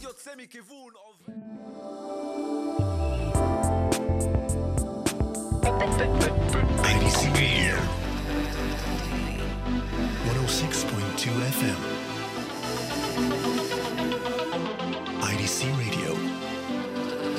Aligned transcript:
יוצא 0.00 0.31
מכיוון 0.37 0.93
עובר... 0.93 1.33
IDC 6.91 7.21
Radio 7.41 7.75
106.2 10.27 11.23
FM. 11.57 11.79
IDC 15.31 15.59
Radio 15.83 16.11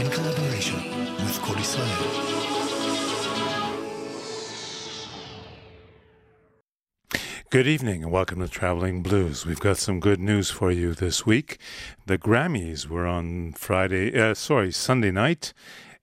in 0.01 0.07
collaboration 0.17 0.81
with 1.25 1.37
Cody 1.47 1.61
Israel. 1.61 2.33
Good 7.53 7.67
evening 7.67 8.03
and 8.03 8.11
welcome 8.11 8.41
to 8.41 8.49
Traveling 8.49 9.03
Blues. 9.03 9.45
We've 9.45 9.61
got 9.61 9.77
some 9.77 10.01
good 10.01 10.19
news 10.19 10.51
for 10.51 10.73
you 10.73 10.95
this 10.95 11.27
week. 11.27 11.59
The 12.07 12.17
Grammys 12.17 12.87
were 12.87 13.07
on 13.07 13.53
Friday, 13.53 14.19
uh, 14.19 14.33
sorry, 14.33 14.73
Sunday 14.73 15.11
night 15.11 15.53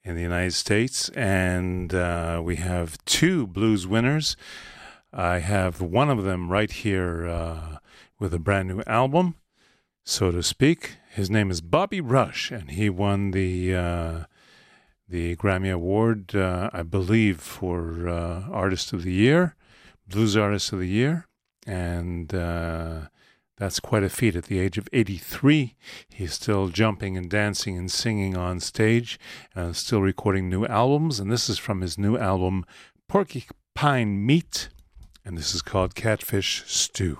in 0.04 0.14
the 0.14 0.22
United 0.22 0.54
States, 0.54 1.10
and 1.16 1.92
uh, 1.92 2.40
we 2.46 2.58
have 2.58 3.04
two 3.06 3.48
blues 3.48 3.88
winners. 3.88 4.38
I 5.12 5.40
have 5.40 5.82
one 5.82 6.12
of 6.12 6.24
them 6.24 6.52
right 6.52 6.70
here 6.70 7.28
uh, 7.28 7.78
with 8.20 8.32
a 8.32 8.40
brand 8.40 8.68
new 8.68 8.84
album, 8.86 9.34
so 10.04 10.30
to 10.30 10.44
speak. 10.44 10.98
His 11.10 11.32
name 11.32 11.50
is 11.50 11.62
Bobby 11.62 12.00
Rush, 12.00 12.52
and 12.52 12.70
he 12.70 12.92
won 12.92 13.32
the 13.32 13.76
uh, 13.76 14.24
the 15.08 15.36
Grammy 15.38 15.74
Award, 15.74 16.36
uh, 16.36 16.70
I 16.72 16.84
believe, 16.84 17.42
for 17.42 18.08
uh, 18.08 18.44
Artist 18.52 18.94
of 18.94 19.02
the 19.02 19.14
Year, 19.14 19.56
Blues 20.08 20.38
Artist 20.38 20.72
of 20.74 20.78
the 20.78 20.88
Year 20.88 21.26
and 21.70 22.34
uh, 22.34 23.02
that's 23.58 23.80
quite 23.80 24.04
a 24.04 24.10
feat. 24.10 24.36
At 24.36 24.46
the 24.46 24.60
age 24.60 24.80
of 24.80 24.90
83, 24.92 25.76
he's 26.10 26.34
still 26.34 26.70
jumping 26.70 27.16
and 27.16 27.30
dancing 27.30 27.78
and 27.78 27.92
singing 27.92 28.36
on 28.36 28.60
stage, 28.60 29.20
uh, 29.56 29.74
still 29.74 30.02
recording 30.02 30.50
new 30.50 30.66
albums. 30.66 31.20
And 31.20 31.32
this 31.32 31.48
is 31.48 31.60
from 31.60 31.82
his 31.82 31.98
new 31.98 32.18
album, 32.18 32.66
Porcupine 33.08 34.26
Meat, 34.26 34.70
and 35.24 35.38
this 35.38 35.54
is 35.54 35.62
called 35.62 35.94
Catfish 35.94 36.64
Stew. 36.66 37.20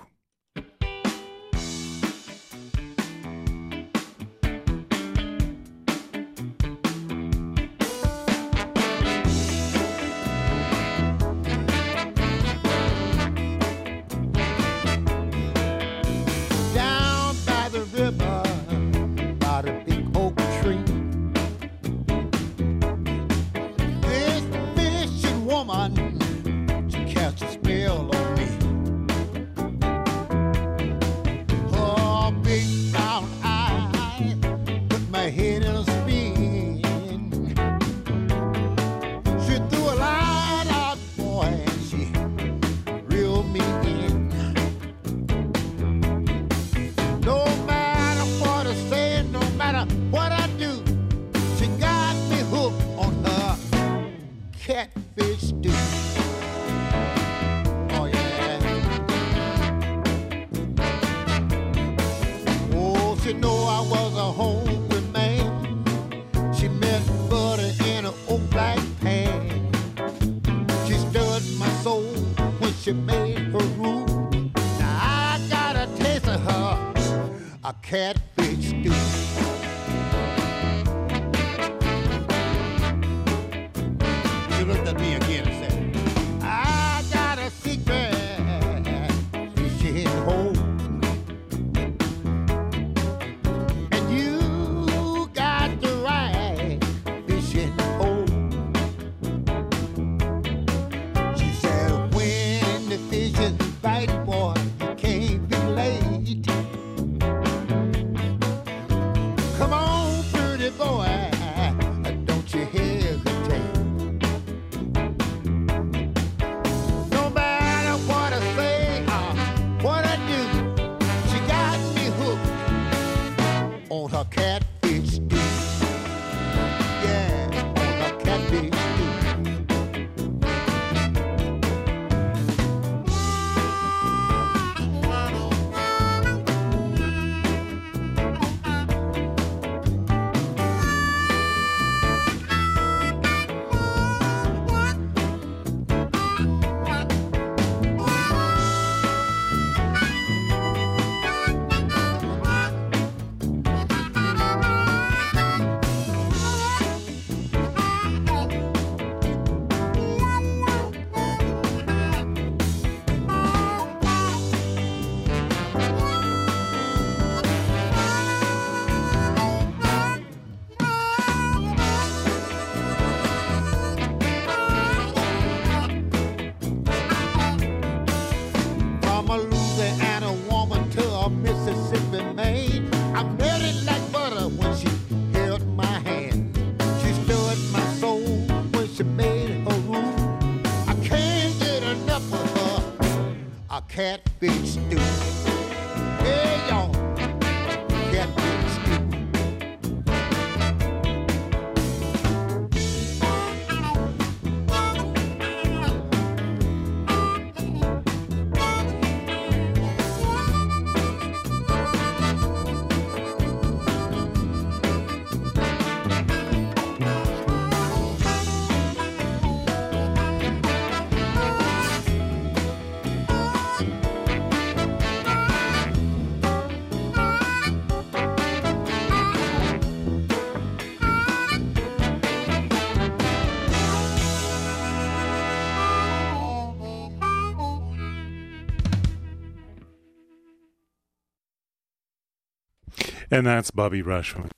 And 243.32 243.46
that's 243.46 243.70
Bobby 243.70 244.02
Rush 244.02 244.30
from, 244.30 244.50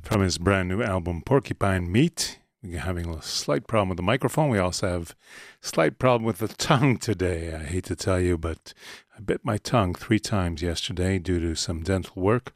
from 0.00 0.20
his 0.20 0.38
brand 0.38 0.68
new 0.68 0.80
album 0.80 1.22
Porcupine 1.22 1.90
Meat. 1.90 2.38
We're 2.62 2.78
having 2.78 3.08
a 3.08 3.20
slight 3.20 3.66
problem 3.66 3.88
with 3.88 3.96
the 3.96 4.04
microphone. 4.04 4.48
We 4.48 4.58
also 4.58 4.88
have 4.88 5.16
slight 5.60 5.98
problem 5.98 6.22
with 6.22 6.38
the 6.38 6.46
tongue 6.46 6.98
today. 6.98 7.52
I 7.52 7.64
hate 7.64 7.82
to 7.86 7.96
tell 7.96 8.20
you, 8.20 8.38
but 8.38 8.74
I 9.16 9.20
bit 9.20 9.40
my 9.42 9.56
tongue 9.56 9.96
three 9.96 10.20
times 10.20 10.62
yesterday 10.62 11.18
due 11.18 11.40
to 11.40 11.56
some 11.56 11.82
dental 11.82 12.22
work. 12.22 12.54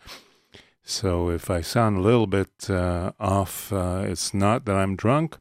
So 0.85 1.31
if 1.31 1.50
I 1.50 1.62
sound 1.62 1.97
a 1.97 2.03
little 2.03 2.29
bit 2.29 2.71
uh, 2.71 3.11
off, 3.19 3.73
uh, 3.73 4.05
it's 4.06 4.33
not 4.33 4.67
that 4.67 4.77
I'm 4.77 4.94
drunk. 4.94 5.37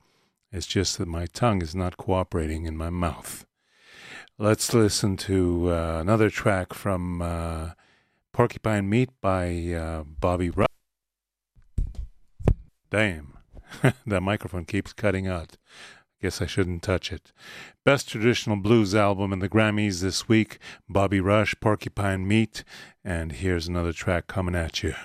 It's 0.51 0.65
just 0.65 0.97
that 0.97 1.07
my 1.07 1.27
tongue 1.27 1.61
is 1.61 1.75
not 1.75 1.97
cooperating 1.97 2.65
in 2.65 2.75
my 2.75 2.89
mouth. 2.89 3.45
Let's 4.39 4.73
listen 4.73 5.17
to 5.17 5.71
uh, 5.71 5.99
another 6.01 6.31
track 6.31 6.73
from 6.73 7.21
uh, 7.21 7.71
Porcupine 8.35 8.89
Meat 8.89 9.11
by 9.21 9.71
uh, 9.71 10.03
Bobby 10.03 10.49
Rush. 10.49 10.67
Damn, 12.89 13.37
that 14.05 14.21
microphone 14.23 14.65
keeps 14.65 14.91
cutting 14.91 15.25
out. 15.25 15.55
I 16.19 16.21
guess 16.21 16.41
I 16.41 16.45
shouldn't 16.45 16.83
touch 16.83 17.13
it. 17.13 17.31
Best 17.85 18.09
traditional 18.09 18.57
blues 18.57 18.93
album 18.93 19.31
in 19.31 19.39
the 19.39 19.47
Grammys 19.47 20.01
this 20.01 20.27
week 20.27 20.59
Bobby 20.89 21.21
Rush, 21.21 21.55
Porcupine 21.61 22.27
Meat, 22.27 22.65
and 23.05 23.31
here's 23.31 23.69
another 23.69 23.93
track 23.93 24.27
coming 24.27 24.53
at 24.53 24.83
you. 24.83 24.95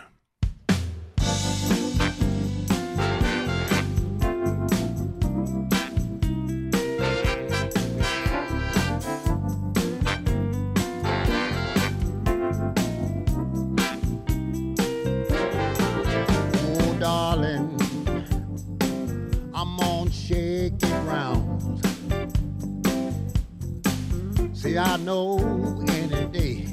Know 25.10 25.82
any 25.88 26.24
day 26.26 26.64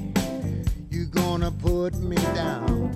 you're 0.92 1.14
gonna 1.22 1.50
put 1.50 1.96
me 1.96 2.18
down. 2.36 2.92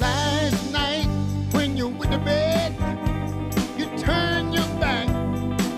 Last 0.00 0.72
night, 0.72 1.06
when 1.52 1.76
you 1.76 1.86
went 1.86 2.10
to 2.10 2.18
bed, 2.18 2.70
you 3.78 3.86
turned 3.96 4.52
your 4.52 4.66
back 4.80 5.08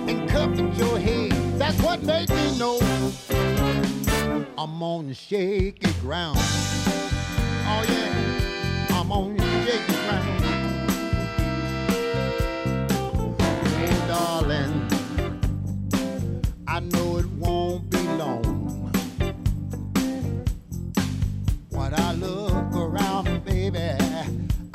and 0.08 0.74
your 0.78 0.98
head. 0.98 1.32
That's 1.60 1.78
what 1.82 2.02
made 2.02 2.30
me 2.30 2.58
know 2.58 2.78
I'm 4.56 4.82
on 4.82 5.12
shaky 5.12 5.92
ground. 6.00 6.38
Oh 7.70 7.82
yeah, 7.94 8.96
I'm 8.96 9.12
on 9.12 9.36
shaky 9.64 9.96
ground. 10.06 10.51
I 22.12 22.14
look 22.16 22.74
around, 22.74 23.42
baby, 23.42 23.96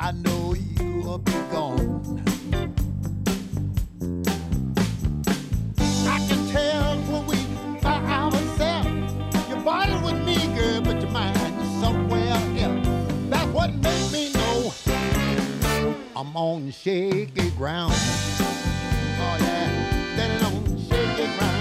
I 0.00 0.10
know 0.10 0.56
you'll 0.56 1.18
be 1.18 1.30
gone. 1.52 2.20
I 6.04 6.18
can 6.26 6.48
tell 6.48 6.96
when 6.96 7.26
we 7.28 7.36
by 7.80 8.02
ourselves. 8.02 9.14
Your 9.48 9.60
body 9.60 9.94
with 10.04 10.20
me, 10.26 10.48
girl, 10.56 10.80
but 10.80 11.00
your 11.00 11.12
mind 11.12 11.62
is 11.62 11.80
somewhere 11.80 12.26
else. 12.26 12.88
That's 13.30 13.46
what 13.52 13.72
makes 13.72 14.12
me 14.12 14.32
know 14.32 14.72
I'm 16.16 16.36
on 16.36 16.72
shaky 16.72 17.50
ground. 17.50 17.94
Oh 17.94 19.36
yeah, 19.38 20.14
standing 20.14 20.44
on 20.44 20.78
shaky 20.88 21.38
ground. 21.38 21.57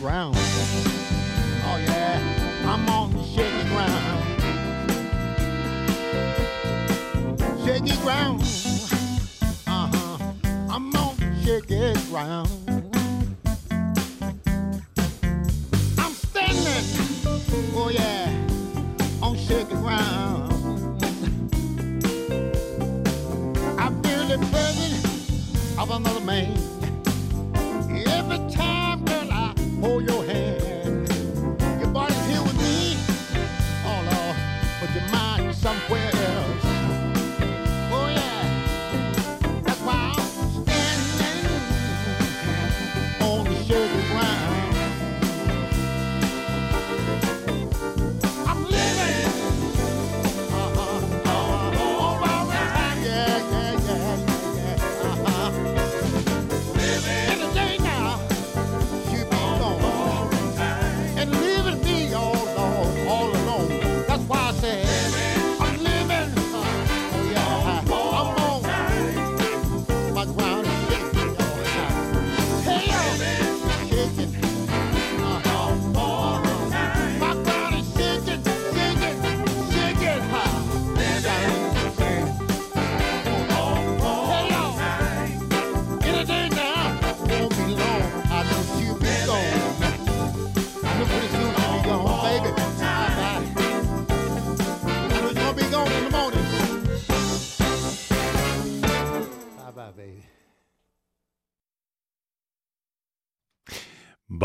Ground. 0.00 0.34
Oh 0.34 1.76
yeah, 1.86 2.18
I'm 2.64 2.88
on 2.88 3.12
shaky 3.22 3.68
ground. 3.68 4.40
Shaky 7.62 7.96
ground. 8.02 8.40
Uh-huh. 9.66 10.18
I'm 10.70 10.96
on 10.96 11.16
shaky 11.44 11.92
ground. 12.08 12.48
I'm 15.98 16.14
standing. 16.14 16.86
Oh 17.76 17.90
yeah, 17.92 18.32
on 19.22 19.36
shaky 19.36 19.74
ground. 19.74 20.50
I 23.78 23.88
feel 24.02 24.24
the 24.28 24.38
presence 24.50 25.78
of 25.78 25.90
another 25.90 26.20
man. 26.20 26.56
Every 28.06 28.38
time, 28.50 28.79
hold 29.80 30.06
your 30.06 30.29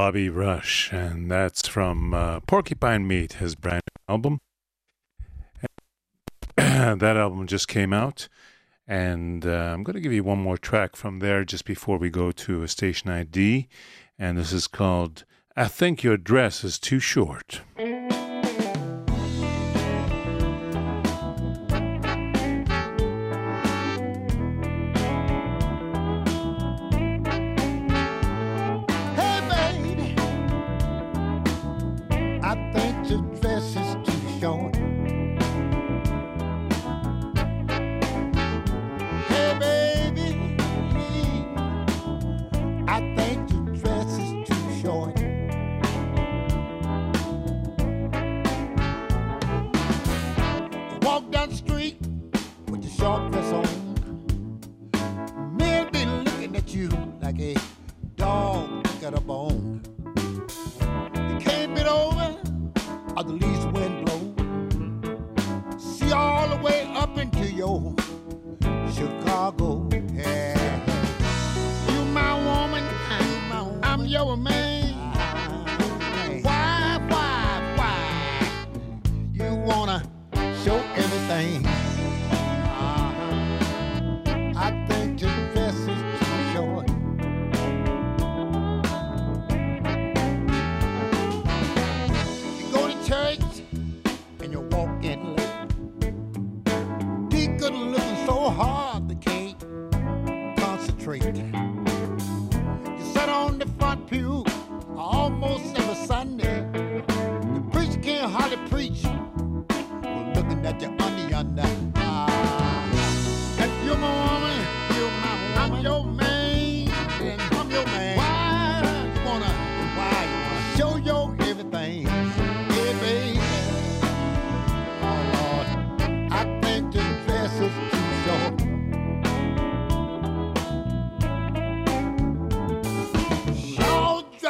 Bobby 0.05 0.29
Rush, 0.29 0.93
and 0.93 1.31
that's 1.31 1.67
from 1.67 2.13
uh, 2.13 2.39
Porcupine 2.41 3.07
Meat, 3.07 3.33
his 3.33 3.55
brand 3.55 3.81
new 3.87 4.13
album. 4.13 4.39
that 6.55 7.17
album 7.17 7.47
just 7.47 7.67
came 7.67 7.91
out, 7.91 8.27
and 8.87 9.47
uh, 9.47 9.73
I'm 9.73 9.81
going 9.81 9.95
to 9.95 9.99
give 9.99 10.13
you 10.13 10.23
one 10.23 10.37
more 10.37 10.59
track 10.59 10.95
from 10.95 11.21
there 11.21 11.43
just 11.43 11.65
before 11.65 11.97
we 11.97 12.11
go 12.11 12.31
to 12.31 12.61
a 12.61 12.67
station 12.67 13.09
ID, 13.09 13.67
and 14.19 14.37
this 14.37 14.53
is 14.53 14.67
called 14.67 15.25
I 15.55 15.67
Think 15.67 16.03
Your 16.03 16.17
Dress 16.17 16.63
Is 16.63 16.77
Too 16.77 16.99
Short. 16.99 17.61
Mm-hmm. 17.75 17.94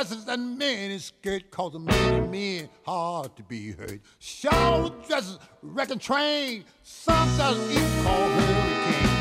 dresses 0.08 0.26
that 0.26 0.40
men 0.40 1.00
skirt 1.00 1.50
cause 1.50 1.74
a 1.76 1.80
many 1.80 2.28
men 2.28 2.70
hard 2.86 3.36
to 3.36 3.44
be 3.44 3.72
heard. 3.72 4.02
Shower 4.20 4.92
dresses, 5.08 5.40
wrecking 5.62 6.00
train, 6.00 6.64
Sometimes 6.84 7.60
even 7.72 8.04
call 8.04 8.30
hurricane. 8.30 9.15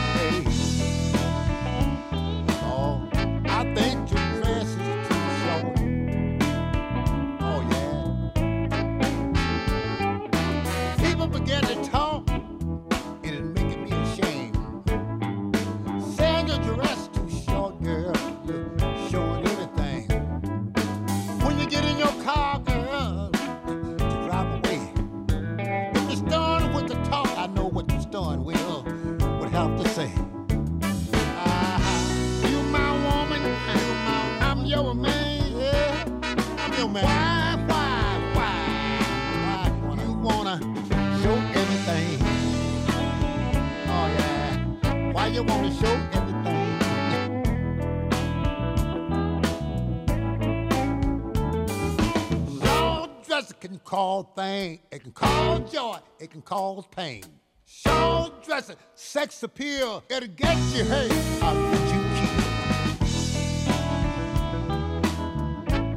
can 53.74 53.80
cause 53.84 54.26
pain. 54.36 54.78
It 54.92 55.02
can 55.02 55.10
cause 55.12 55.72
joy. 55.72 55.98
It 56.20 56.30
can 56.30 56.42
cause 56.42 56.84
pain. 56.94 57.24
Shawl 57.66 58.30
dressing, 58.44 58.76
sex 58.94 59.42
appeal, 59.42 60.04
it'll 60.08 60.28
get 60.28 60.56
you 60.72 60.84
hurt. 60.84 61.10
I'll 61.42 61.72
get 61.72 61.80
you 61.92 62.00
killed. 62.14 62.42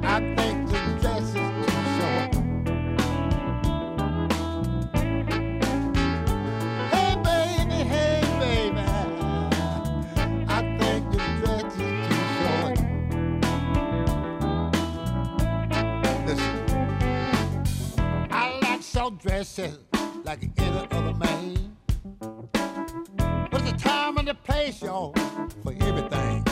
I 0.03 0.36
think 0.36 0.47
dressed 19.17 19.59
like 20.24 20.43
any 20.57 20.88
other 20.91 21.13
man. 21.13 21.75
But 23.50 23.62
it's 23.62 23.71
the 23.71 23.77
time 23.77 24.17
and 24.17 24.27
the 24.27 24.36
place, 24.36 24.81
y'all, 24.81 25.13
for 25.63 25.74
everything. 25.74 26.47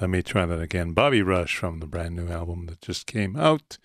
Let 0.00 0.08
me 0.08 0.22
try 0.22 0.46
that 0.46 0.62
again. 0.62 0.94
Bobby 0.94 1.20
Rush 1.20 1.58
from 1.58 1.80
the 1.80 1.86
brand 1.86 2.16
new 2.16 2.28
album 2.28 2.64
that 2.66 2.80
just 2.80 3.06
came 3.06 3.36
out, 3.36 3.76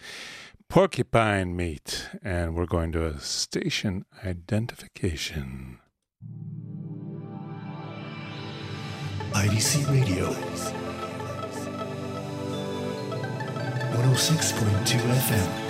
Porcupine 0.70 1.58
Meat. 1.58 2.08
And 2.24 2.56
we're 2.56 2.66
going 2.68 2.94
to 2.94 3.06
a 3.06 3.20
station 3.20 4.06
identification. 4.24 5.80
IDC 9.34 9.92
Radio 9.92 10.32
106.2 13.92 15.00
FM. 15.20 15.66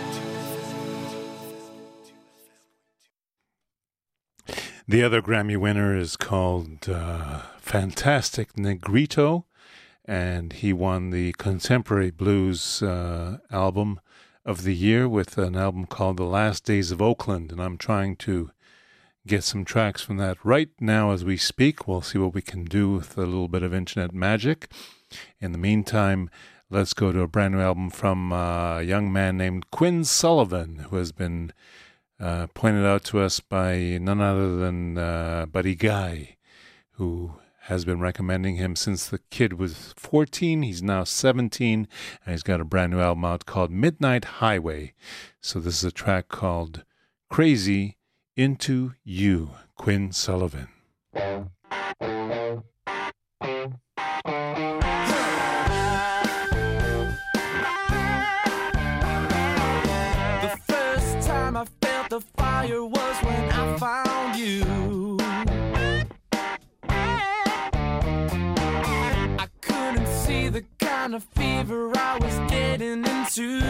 The 4.88 5.02
other 5.02 5.24
Grammy 5.24 5.58
winner 5.58 5.98
is 5.98 6.16
called 6.16 6.88
uh, 6.88 7.42
Fantastic 7.60 8.56
Negrito 8.56 9.48
and 10.06 10.54
he 10.54 10.72
won 10.72 11.10
the 11.10 11.34
Contemporary 11.34 12.12
Blues 12.12 12.82
uh, 12.82 13.40
album 13.52 14.00
of 14.46 14.64
the 14.64 14.76
year 14.76 15.10
with 15.10 15.38
an 15.38 15.56
album 15.56 15.86
called 15.88 16.18
The 16.18 16.24
Last 16.24 16.66
Days 16.66 16.92
of 16.92 17.02
Oakland. 17.02 17.52
And 17.52 17.62
I'm 17.62 17.78
trying 17.78 18.16
to 18.18 18.52
get 19.26 19.44
some 19.44 19.66
tracks 19.66 20.04
from 20.04 20.18
that 20.18 20.38
right 20.44 20.70
now 20.80 21.12
as 21.12 21.26
we 21.26 21.38
speak. 21.38 21.88
We'll 21.88 22.02
see 22.02 22.20
what 22.20 22.36
we 22.36 22.44
can 22.44 22.66
do 22.66 22.92
with 22.92 23.18
a 23.18 23.22
little 23.22 23.48
bit 23.48 23.64
of 23.64 23.74
internet 23.74 24.14
magic. 24.14 24.70
In 25.40 25.52
the 25.52 25.58
meantime, 25.58 26.30
let's 26.70 26.94
go 26.94 27.12
to 27.12 27.22
a 27.22 27.28
brand 27.28 27.56
new 27.56 27.62
album 27.62 27.90
from 27.90 28.32
a 28.32 28.84
young 28.84 29.12
man 29.12 29.38
named 29.38 29.72
Quinn 29.72 30.04
Sullivan, 30.04 30.88
who 30.90 30.98
has 30.98 31.12
been 31.12 31.52
uh, 32.20 32.48
pointed 32.54 32.86
out 32.86 33.04
to 33.06 33.20
us 33.20 33.40
by 33.40 33.98
none 34.00 34.22
other 34.22 34.56
than 34.58 34.98
uh, 34.98 35.48
Buddy 35.48 35.76
Guy, 35.76 36.38
who 36.92 37.34
has 37.66 37.84
been 37.84 38.00
recommending 38.00 38.58
him 38.58 38.76
since 38.76 39.08
the 39.08 39.20
kid 39.32 39.54
was 39.54 39.94
14. 39.98 40.62
He's 40.62 40.84
now 40.84 41.04
17, 41.04 41.88
and 42.26 42.32
he's 42.32 42.44
got 42.44 42.62
a 42.62 42.66
brand 42.66 42.92
new 42.92 43.00
album 43.00 43.26
out 43.26 43.46
called 43.46 43.72
Midnight 43.72 44.26
Highway. 44.26 44.94
So 45.42 45.60
this 45.60 45.80
is 45.80 45.84
a 45.84 45.92
track 45.92 46.28
called 46.28 46.84
Crazy 47.30 47.98
Into 48.36 48.94
You, 49.04 49.52
Quinn 49.76 50.12
Sullivan. 50.12 50.68
the 62.08 62.22
fire 62.38 62.86
was 62.86 63.18
when 63.24 63.52
I 63.52 63.78
found 63.78 64.40
you. 64.40 64.85
Kind 71.06 71.14
of 71.14 71.24
fever 71.36 71.92
I 71.96 72.18
was 72.18 72.36
getting 72.50 73.06
into. 73.06 73.62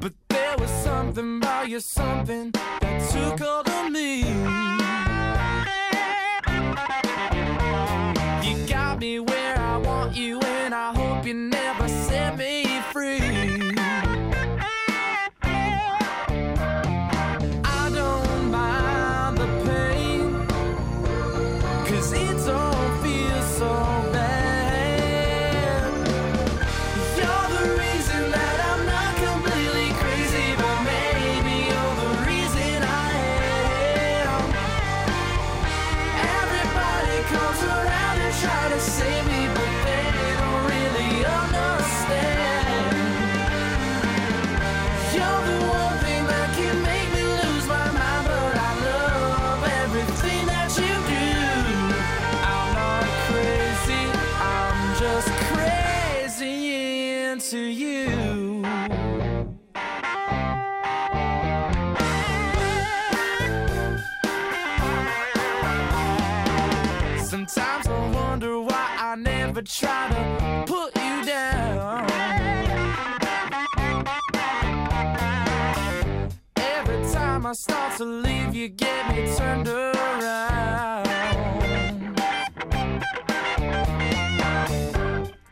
But 0.00 0.12
there 0.28 0.56
was 0.56 0.70
something 0.70 1.38
about 1.38 1.68
you, 1.68 1.80
something 1.80 2.52
that 2.52 3.10
took 3.10 3.40
hold 3.40 3.68
of 3.68 3.90
me. 3.90 4.18
You 8.46 8.66
got 8.68 9.00
me 9.00 9.18
where 9.18 9.39
never 69.60 69.66
try 69.66 70.08
to 70.08 70.64
put 70.66 70.96
you 70.96 71.24
down. 71.24 72.06
Every 76.56 77.12
time 77.12 77.46
I 77.46 77.52
start 77.52 77.96
to 77.98 78.04
leave, 78.04 78.54
you 78.54 78.68
get 78.68 79.14
me 79.14 79.34
turned 79.36 79.68
around. 79.68 81.08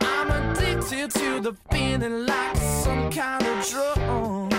I'm 0.01 0.31
addicted 0.31 1.11
to 1.11 1.39
the 1.41 1.53
feeling 1.71 2.25
like 2.25 2.57
some 2.57 3.11
kind 3.11 3.45
of 3.45 3.67
drug. 3.67 4.58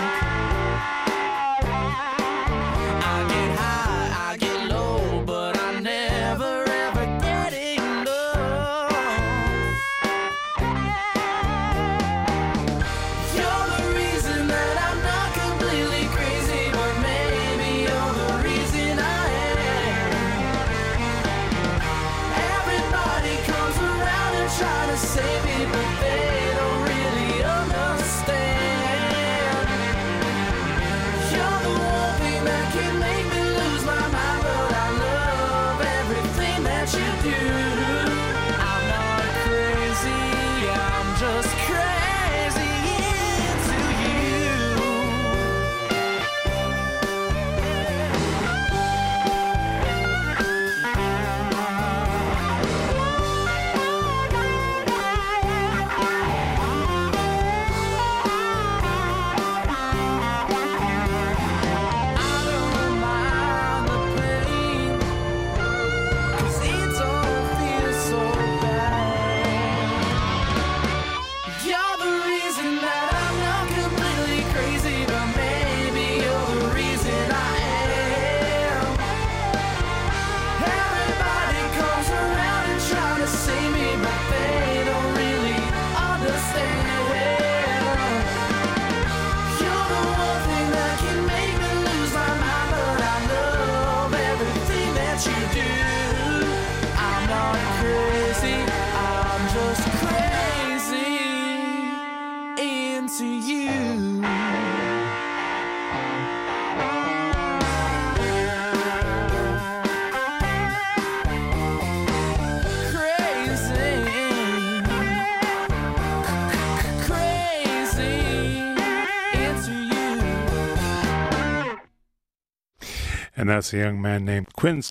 And 123.41 123.49
that's 123.49 123.73
a 123.73 123.77
young 123.77 123.99
man 123.99 124.23
named 124.23 124.53
Quinn. 124.53 124.83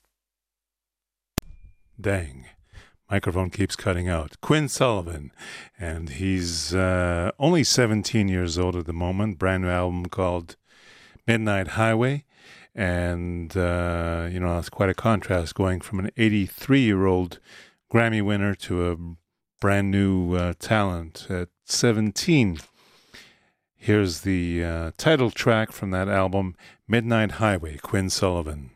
Dang. 2.00 2.46
Microphone 3.08 3.48
keeps 3.48 3.76
cutting 3.76 4.08
out. 4.08 4.40
Quinn 4.40 4.68
Sullivan, 4.68 5.30
and 5.78 6.08
he's 6.08 6.74
uh, 6.74 7.30
only 7.38 7.62
17 7.62 8.26
years 8.26 8.58
old 8.58 8.74
at 8.74 8.86
the 8.86 8.92
moment. 8.92 9.38
Brand 9.38 9.62
new 9.62 9.68
album 9.68 10.06
called 10.06 10.56
Midnight 11.28 11.68
Highway, 11.68 12.24
and 12.74 13.56
uh, 13.56 14.26
you 14.28 14.40
know 14.40 14.58
it's 14.58 14.68
quite 14.68 14.90
a 14.90 14.94
contrast 14.94 15.54
going 15.54 15.80
from 15.80 16.00
an 16.00 16.10
83 16.16 16.80
year 16.80 17.06
old 17.06 17.38
Grammy 17.88 18.20
winner 18.20 18.56
to 18.56 18.90
a 18.90 18.96
brand 19.60 19.92
new 19.92 20.34
uh, 20.34 20.54
talent 20.58 21.28
at 21.30 21.50
17. 21.66 22.58
Here's 23.76 24.22
the 24.22 24.64
uh, 24.64 24.90
title 24.98 25.30
track 25.30 25.70
from 25.70 25.92
that 25.92 26.08
album, 26.08 26.56
Midnight 26.90 27.30
Highway, 27.38 27.76
Quinn 27.76 28.10
Sullivan. 28.10 28.72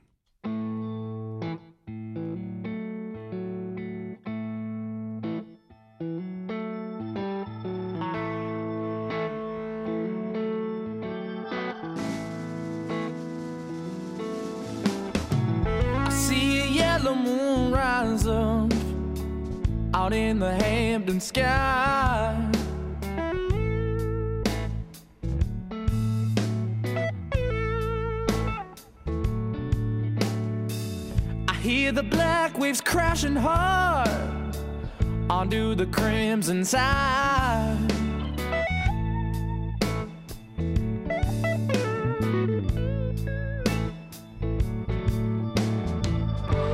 I 21.37 21.84
crashing 33.15 33.37
hard 33.37 34.57
onto 35.31 35.77
the 35.77 35.87
crimson 35.87 36.65
side. 36.65 37.79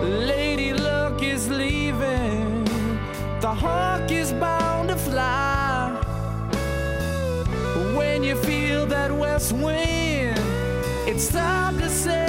Lady 0.03 0.73
Luck 0.73 1.23
is 1.23 1.51
leaving. 1.51 2.65
The 3.43 3.55
hawk 3.55 4.11
is 4.11 4.33
bound 4.33 4.89
to 4.89 4.97
fly. 4.97 5.93
When 7.95 8.23
you 8.23 8.35
feel 8.37 8.87
that 8.87 9.13
west 9.13 9.53
wind, 9.53 10.39
it's 11.07 11.29
time 11.29 11.79
to 11.81 11.91
say 11.91 12.20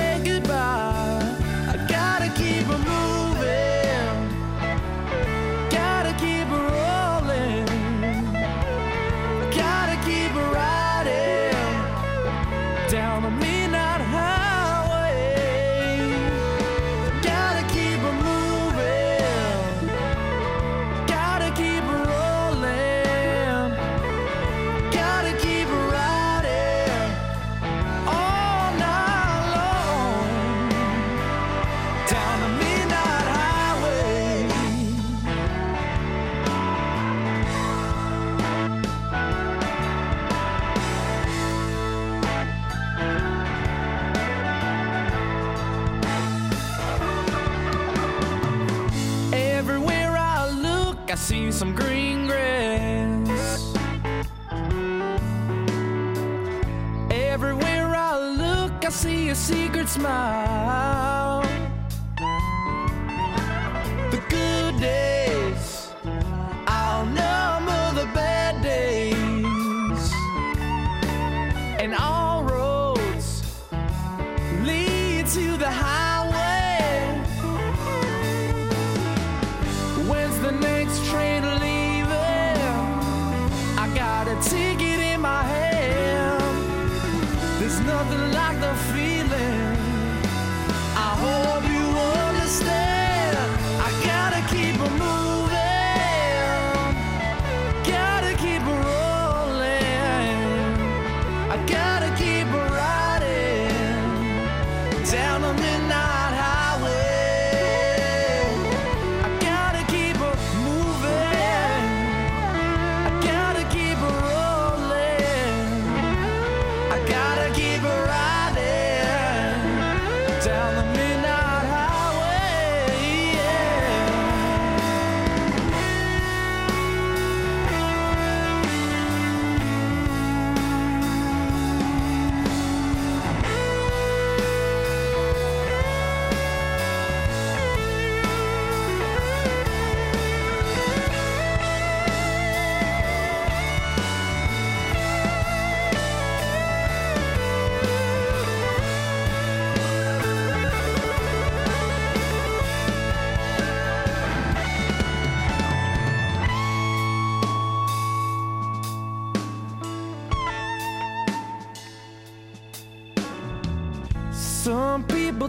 some 51.62 51.76
green 51.76 51.91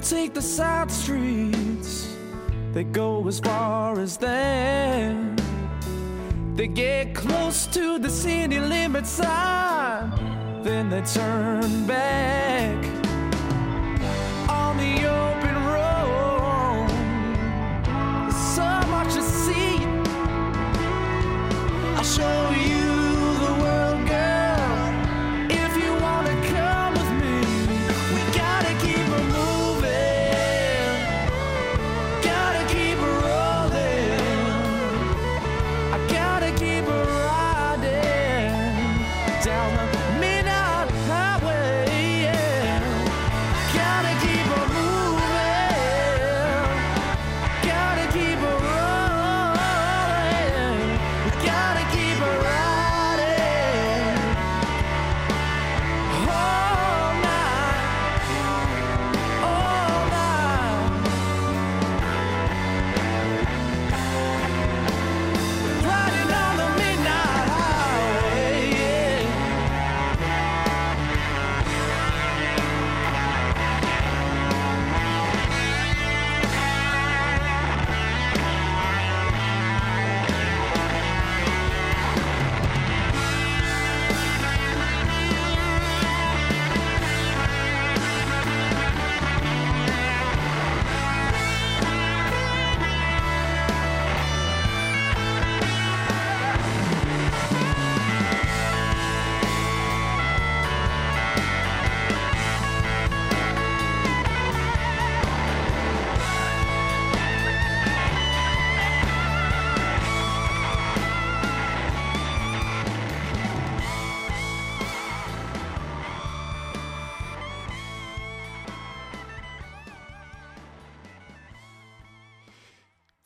take 0.02 0.34
the 0.34 0.42
side 0.42 0.90
streets, 0.90 2.16
they 2.72 2.82
go 2.82 3.26
as 3.28 3.38
far 3.38 4.00
as 4.00 4.16
that. 4.16 5.40
They 6.56 6.66
get 6.66 7.14
close 7.14 7.66
to 7.68 7.98
the 7.98 8.10
city 8.10 8.58
limit 8.58 9.06
sign, 9.06 9.28
ah, 9.28 10.60
then 10.62 10.90
they 10.90 11.02
turn 11.02 11.86
back. 11.86 12.41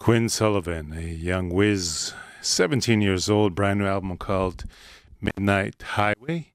Quinn 0.07 0.29
Sullivan, 0.29 0.93
a 0.97 1.01
young 1.01 1.49
whiz, 1.51 2.15
17 2.41 3.01
years 3.01 3.29
old, 3.29 3.57
brand 3.57 3.81
new 3.81 3.87
album 3.87 4.17
called 4.17 4.63
Midnight 5.21 5.83
Highway, 5.83 6.53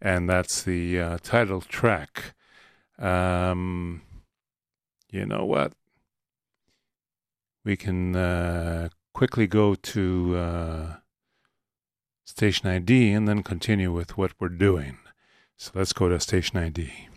and 0.00 0.30
that's 0.30 0.62
the 0.62 0.98
uh, 0.98 1.18
title 1.22 1.60
track. 1.60 2.32
Um, 2.98 4.00
you 5.10 5.26
know 5.26 5.44
what? 5.44 5.74
We 7.66 7.76
can 7.76 8.16
uh, 8.16 8.88
quickly 9.12 9.46
go 9.46 9.74
to 9.74 10.34
uh, 10.34 10.96
station 12.24 12.70
ID 12.70 13.12
and 13.12 13.28
then 13.28 13.42
continue 13.42 13.92
with 13.92 14.16
what 14.16 14.32
we're 14.40 14.48
doing. 14.48 14.96
So 15.58 15.72
let's 15.74 15.92
go 15.92 16.08
to 16.08 16.18
station 16.18 16.58
ID. 16.58 17.08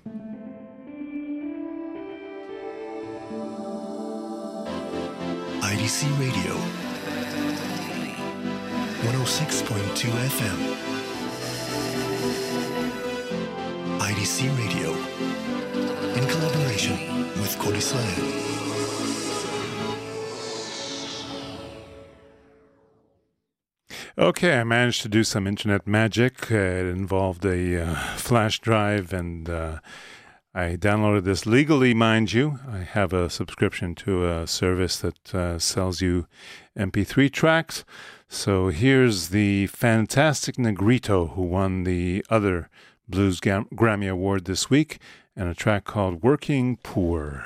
IDC 5.68 6.08
Radio, 6.18 6.54
106.2 9.04 10.08
FM. 10.36 10.60
IDC 14.00 14.48
Radio, 14.60 14.94
in 16.16 16.24
collaboration 16.30 16.96
with 17.42 17.54
Kod 17.60 17.76
Okay, 24.18 24.60
I 24.60 24.64
managed 24.64 25.02
to 25.02 25.10
do 25.10 25.26
some 25.26 25.46
internet 25.46 25.86
magic. 25.86 26.50
Uh, 26.50 26.56
it 26.56 26.86
involved 26.86 27.44
a 27.44 27.84
uh, 27.84 27.96
flash 28.16 28.60
drive 28.60 29.12
and 29.12 29.50
uh, 29.50 29.80
I 30.58 30.76
downloaded 30.76 31.24
this 31.24 31.46
legally, 31.46 31.94
mind 31.94 32.34
you. 32.34 32.58
I 32.68 32.80
have 32.80 33.14
a 33.14 33.30
subscription 33.30 33.94
to 33.94 34.28
a 34.28 34.48
service 34.48 34.98
that 34.98 35.36
uh, 35.36 35.60
sells 35.60 36.02
you 36.02 36.26
MP3 36.76 37.32
tracks. 37.32 37.86
So 38.28 38.70
here's 38.70 39.30
the 39.30 39.68
fantastic 39.68 40.58
Negrito, 40.58 41.28
who 41.28 41.44
won 41.44 41.84
the 41.84 42.26
other 42.32 42.72
Blues 43.08 43.40
Gam- 43.40 43.68
Grammy 43.72 44.10
Award 44.10 44.46
this 44.46 44.68
week, 44.68 44.98
and 45.36 45.48
a 45.48 45.54
track 45.54 45.86
called 45.86 46.24
Working 46.24 46.78
Poor. 46.78 47.46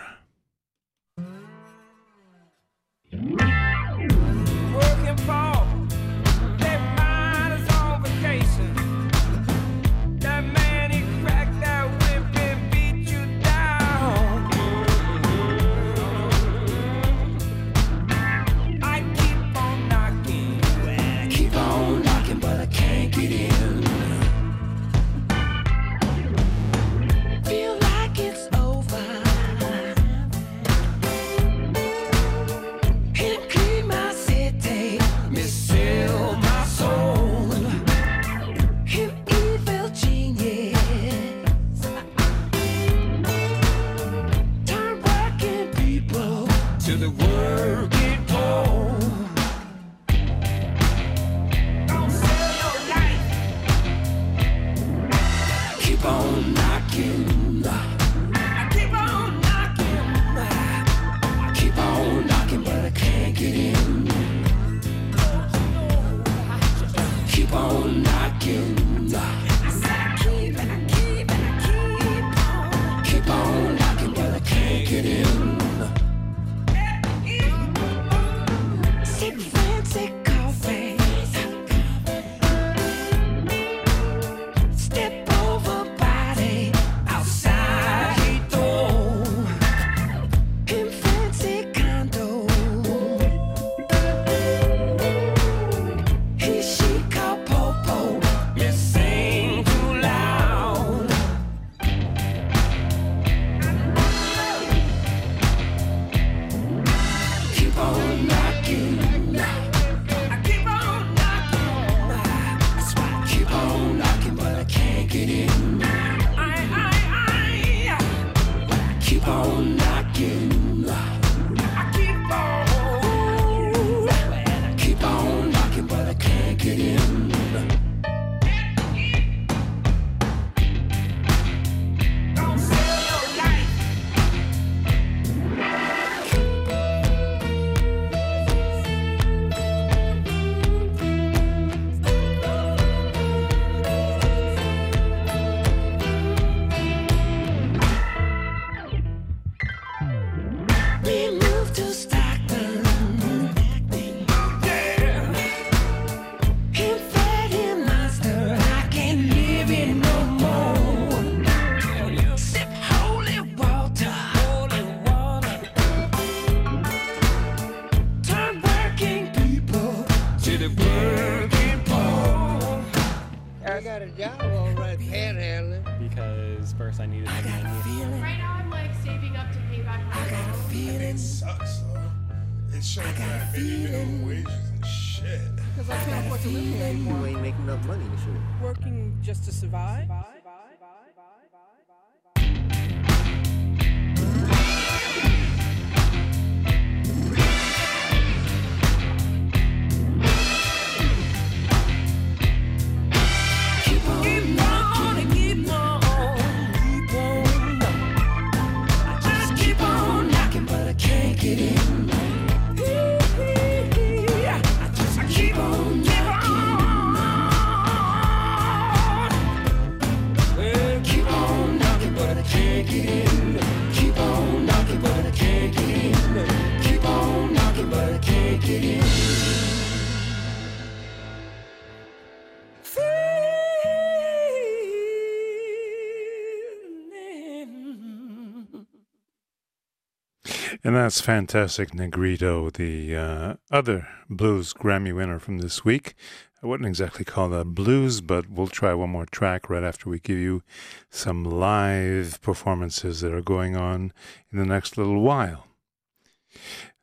And 240.91 240.97
that's 240.97 241.21
Fantastic 241.21 241.93
Negrito, 241.93 242.69
the 242.69 243.15
uh, 243.15 243.53
other 243.71 244.09
blues 244.29 244.73
Grammy 244.73 245.15
winner 245.15 245.39
from 245.39 245.59
this 245.59 245.85
week. 245.85 246.15
I 246.61 246.67
wouldn't 246.67 246.85
exactly 246.85 247.23
call 247.23 247.47
that 247.47 247.73
blues, 247.73 248.19
but 248.19 248.49
we'll 248.49 248.67
try 248.67 248.93
one 248.93 249.11
more 249.11 249.25
track 249.25 249.69
right 249.69 249.85
after 249.85 250.09
we 250.09 250.19
give 250.19 250.37
you 250.37 250.63
some 251.09 251.45
live 251.45 252.41
performances 252.41 253.21
that 253.21 253.33
are 253.33 253.41
going 253.41 253.77
on 253.77 254.11
in 254.51 254.59
the 254.59 254.65
next 254.65 254.97
little 254.97 255.21
while. 255.21 255.65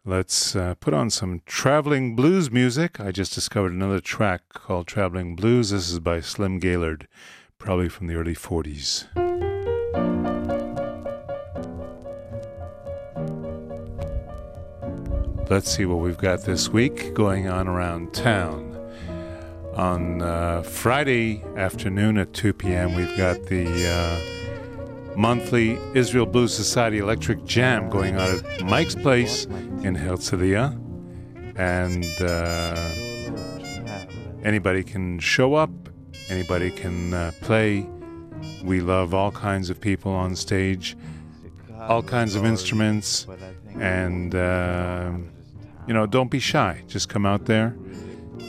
Let's 0.04 0.54
uh, 0.54 0.74
put 0.74 0.92
on 0.92 1.08
some 1.08 1.40
traveling 1.46 2.14
blues 2.14 2.50
music. 2.50 3.00
I 3.00 3.10
just 3.10 3.34
discovered 3.34 3.72
another 3.72 4.00
track 4.00 4.50
called 4.50 4.86
Traveling 4.86 5.34
Blues. 5.34 5.70
This 5.70 5.88
is 5.88 5.98
by 5.98 6.20
Slim 6.20 6.58
Gaillard, 6.58 7.08
probably 7.56 7.88
from 7.88 8.06
the 8.06 8.16
early 8.16 8.34
40s. 8.34 9.47
Let's 15.50 15.74
see 15.74 15.86
what 15.86 16.00
we've 16.00 16.18
got 16.18 16.42
this 16.42 16.68
week 16.68 17.14
going 17.14 17.48
on 17.48 17.68
around 17.68 18.12
town. 18.12 18.76
On 19.74 20.20
uh, 20.20 20.60
Friday 20.60 21.42
afternoon 21.56 22.18
at 22.18 22.34
2 22.34 22.52
p.m., 22.52 22.94
we've 22.94 23.16
got 23.16 23.42
the 23.44 23.88
uh, 23.88 25.16
monthly 25.16 25.78
Israel 25.94 26.26
Blues 26.26 26.54
Society 26.54 26.98
Electric 26.98 27.46
Jam 27.46 27.88
going 27.88 28.18
on 28.18 28.44
at 28.44 28.62
Mike's 28.66 28.94
Place 28.94 29.46
in 29.46 29.96
Herzliya. 29.96 30.78
And 31.56 32.04
uh, 32.20 32.90
anybody 34.44 34.82
can 34.82 35.18
show 35.18 35.54
up, 35.54 35.70
anybody 36.28 36.70
can 36.70 37.14
uh, 37.14 37.32
play. 37.40 37.88
We 38.62 38.82
love 38.82 39.14
all 39.14 39.32
kinds 39.32 39.70
of 39.70 39.80
people 39.80 40.12
on 40.12 40.36
stage, 40.36 40.94
all 41.80 42.02
kinds 42.02 42.34
of 42.34 42.44
instruments, 42.44 43.26
and 43.80 44.34
uh, 44.34 45.12
you 45.88 45.94
know, 45.94 46.06
don't 46.06 46.30
be 46.30 46.38
shy. 46.38 46.82
Just 46.86 47.08
come 47.08 47.24
out 47.24 47.46
there. 47.46 47.74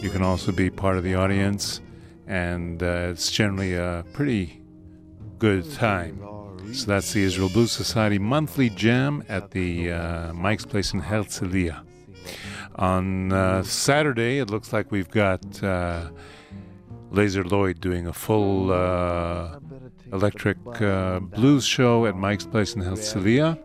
You 0.01 0.09
can 0.09 0.21
also 0.21 0.51
be 0.51 0.69
part 0.69 0.97
of 0.97 1.03
the 1.03 1.15
audience, 1.15 1.79
and 2.27 2.83
uh, 2.83 3.09
it's 3.11 3.31
generally 3.31 3.75
a 3.75 4.05
pretty 4.13 4.61
good 5.39 5.71
time. 5.71 6.19
So 6.73 6.85
that's 6.85 7.13
the 7.13 7.23
Israel 7.23 7.49
Blues 7.49 7.71
Society 7.71 8.19
monthly 8.19 8.69
jam 8.69 9.23
at 9.29 9.51
the 9.51 9.91
uh, 9.91 10.33
Mike's 10.33 10.65
Place 10.65 10.93
in 10.93 11.01
Herzliya. 11.01 11.83
On 12.75 13.31
uh, 13.31 13.63
Saturday, 13.63 14.39
it 14.39 14.49
looks 14.49 14.71
like 14.71 14.91
we've 14.91 15.09
got 15.09 15.63
uh, 15.63 16.09
Lazer 17.11 17.49
Lloyd 17.49 17.79
doing 17.79 18.05
a 18.05 18.13
full 18.13 18.71
uh, 18.71 19.59
electric 20.11 20.57
uh, 20.81 21.19
blues 21.19 21.65
show 21.65 22.05
at 22.05 22.15
Mike's 22.15 22.45
Place 22.45 22.75
in 22.75 22.81
Herzliya. 22.81 23.57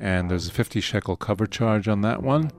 And 0.00 0.30
there's 0.30 0.48
a 0.48 0.52
50 0.52 0.80
shekel 0.80 1.16
cover 1.16 1.46
charge 1.46 1.88
on 1.88 2.02
that 2.02 2.22
one. 2.22 2.50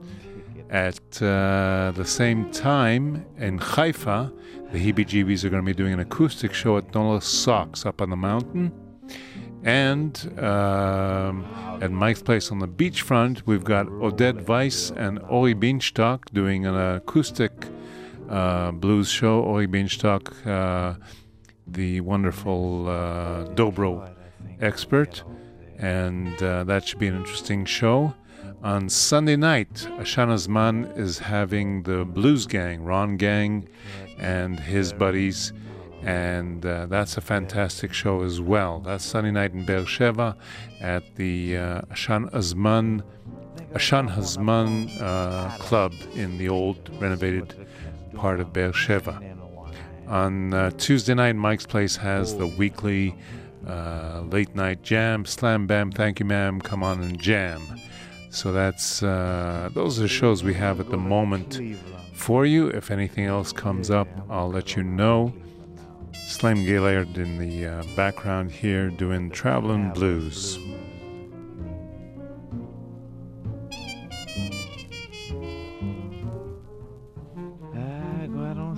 At 0.68 1.20
uh, 1.20 1.92
the 1.96 2.04
same 2.04 2.50
time 2.52 3.26
in 3.38 3.58
Haifa, 3.58 4.32
the 4.72 4.78
Heebie 4.78 5.06
Jeebies 5.06 5.42
are 5.44 5.50
going 5.50 5.64
to 5.64 5.66
be 5.66 5.74
doing 5.74 5.92
an 5.92 6.00
acoustic 6.00 6.54
show 6.54 6.76
at 6.76 6.94
Nola 6.94 7.20
Socks 7.20 7.84
up 7.84 8.00
on 8.00 8.10
the 8.10 8.16
mountain. 8.16 8.72
And 9.64 10.38
um, 10.38 11.44
at 11.82 11.90
Mike's 11.90 12.22
Place 12.22 12.50
on 12.50 12.60
the 12.60 12.68
beachfront, 12.68 13.42
we've 13.46 13.64
got 13.64 13.86
Oded 13.86 14.46
Weiss 14.46 14.90
and 14.90 15.18
Ori 15.28 15.54
Bienstock 15.54 16.32
doing 16.32 16.66
an 16.66 16.76
acoustic 16.76 17.52
uh, 18.28 18.70
blues 18.70 19.08
show. 19.08 19.40
Ori 19.40 19.66
Bienstock, 19.66 20.46
uh, 20.46 20.94
the 21.66 22.00
wonderful 22.00 22.88
uh, 22.88 23.44
Dobro 23.54 24.14
expert. 24.60 25.24
And 25.80 26.40
uh, 26.42 26.64
that 26.64 26.86
should 26.86 26.98
be 26.98 27.08
an 27.08 27.16
interesting 27.16 27.64
show. 27.64 28.14
On 28.62 28.90
Sunday 28.90 29.36
night, 29.36 29.72
Ashana 29.98 30.36
Zman 30.36 30.96
is 30.98 31.18
having 31.18 31.82
the 31.82 32.04
Blues 32.04 32.46
Gang, 32.46 32.84
Ron 32.84 33.16
Gang, 33.16 33.66
and 34.18 34.60
his 34.60 34.92
buddies, 34.92 35.54
and 36.02 36.64
uh, 36.66 36.84
that's 36.84 37.16
a 37.16 37.22
fantastic 37.22 37.94
show 37.94 38.22
as 38.22 38.38
well. 38.38 38.80
That's 38.80 39.02
Sunday 39.02 39.30
night 39.30 39.52
in 39.54 39.64
Beersheba 39.64 40.36
at 40.80 41.16
the 41.16 41.56
uh, 41.56 41.80
Ashan 41.82 42.30
Azman, 42.32 43.02
Ashan 43.72 44.14
Hazman 44.14 44.90
uh, 45.00 45.56
Club 45.56 45.94
in 46.14 46.36
the 46.36 46.50
old 46.50 46.90
renovated 47.00 47.66
part 48.14 48.40
of 48.40 48.52
Beersheba. 48.52 49.22
On 50.06 50.52
uh, 50.52 50.70
Tuesday 50.72 51.14
night, 51.14 51.36
Mike's 51.36 51.66
Place 51.66 51.96
has 51.96 52.36
the 52.36 52.46
weekly 52.46 53.16
uh, 53.66 54.22
late 54.30 54.54
night 54.54 54.82
jam, 54.82 55.24
slam 55.24 55.66
bam, 55.66 55.92
thank 55.92 56.20
you, 56.20 56.26
ma'am, 56.26 56.60
come 56.60 56.82
on 56.82 57.02
and 57.02 57.18
jam. 57.18 57.60
So 58.30 58.52
that's 58.52 59.02
uh, 59.02 59.70
those 59.72 60.00
are 60.00 60.08
shows 60.08 60.44
we 60.44 60.54
have 60.54 60.80
at 60.80 60.90
the 60.90 60.96
moment 60.96 61.60
for 62.14 62.46
you. 62.46 62.68
If 62.68 62.90
anything 62.90 63.24
else 63.24 63.52
comes 63.52 63.90
up, 63.90 64.08
I'll 64.28 64.50
let 64.50 64.76
you 64.76 64.82
know. 64.82 65.32
Slam 66.12 66.64
Gaillard 66.64 67.18
in 67.18 67.38
the 67.38 67.66
uh, 67.66 67.82
background 67.96 68.52
here 68.52 68.88
doing 68.88 69.30
Traveling 69.30 69.90
Blues. 69.90 70.58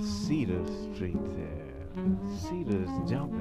Cedar 0.03 0.65
Street 0.65 1.17
there. 1.37 2.05
Cedar's 2.41 3.09
jumping. 3.09 3.32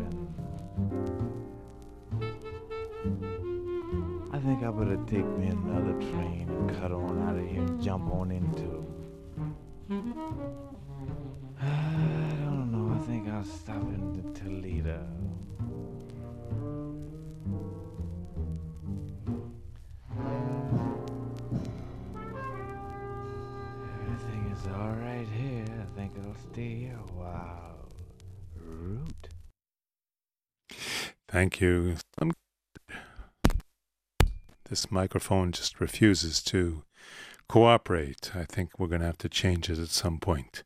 I 4.65 4.71
better 4.71 4.97
take 5.09 5.27
me 5.39 5.49
another 5.49 5.93
train 6.13 6.47
and 6.49 6.71
cut 6.81 6.93
on 6.93 7.21
out 7.29 7.37
of 7.37 7.49
here 7.49 7.63
and 7.63 7.83
jump 7.83 8.13
on 8.13 8.31
into. 8.31 8.87
I 11.61 11.65
don't 12.45 12.71
know. 12.71 12.95
I 12.95 12.99
think 13.05 13.29
I'll 13.29 13.43
stop 13.43 13.83
in 13.83 14.33
Toledo. 14.35 15.05
Everything 24.01 24.55
is 24.57 24.67
all 24.69 24.93
right 24.93 25.27
here. 25.37 25.65
I 25.67 25.99
think 25.99 26.13
I'll 26.25 26.53
stay 26.53 26.75
here 26.77 27.01
a 27.09 27.13
while. 27.15 27.89
Root. 28.55 29.29
Thank 31.27 31.61
you. 31.61 31.97
Um, 32.21 32.31
This 34.73 34.91
microphone 34.91 35.53
just 35.53 35.83
refuses 35.83 36.43
to 36.45 36.83
cooperate. 37.47 38.35
I 38.35 38.45
think 38.45 38.71
we're 38.79 38.87
going 38.87 39.03
to 39.03 39.07
have 39.07 39.19
to 39.19 39.29
change 39.29 39.69
it 39.69 39.79
at 39.79 39.91
some 39.91 40.19
point. 40.19 40.63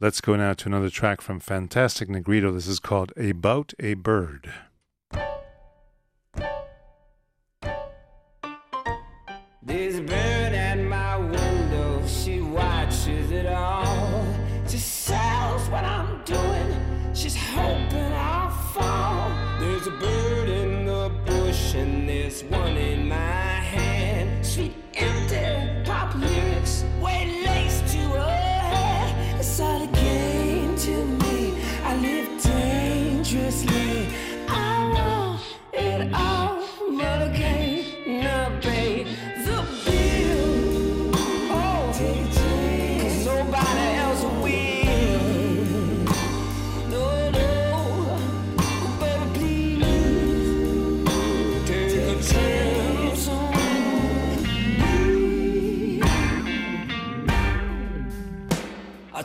Let's 0.00 0.20
go 0.20 0.36
now 0.36 0.52
to 0.52 0.68
another 0.68 0.90
track 0.90 1.22
from 1.22 1.40
Fantastic 1.40 2.10
Negrito. 2.10 2.52
This 2.52 2.66
is 2.66 2.78
called 2.78 3.10
About 3.16 3.72
a 3.80 3.94
Bird. 3.94 4.52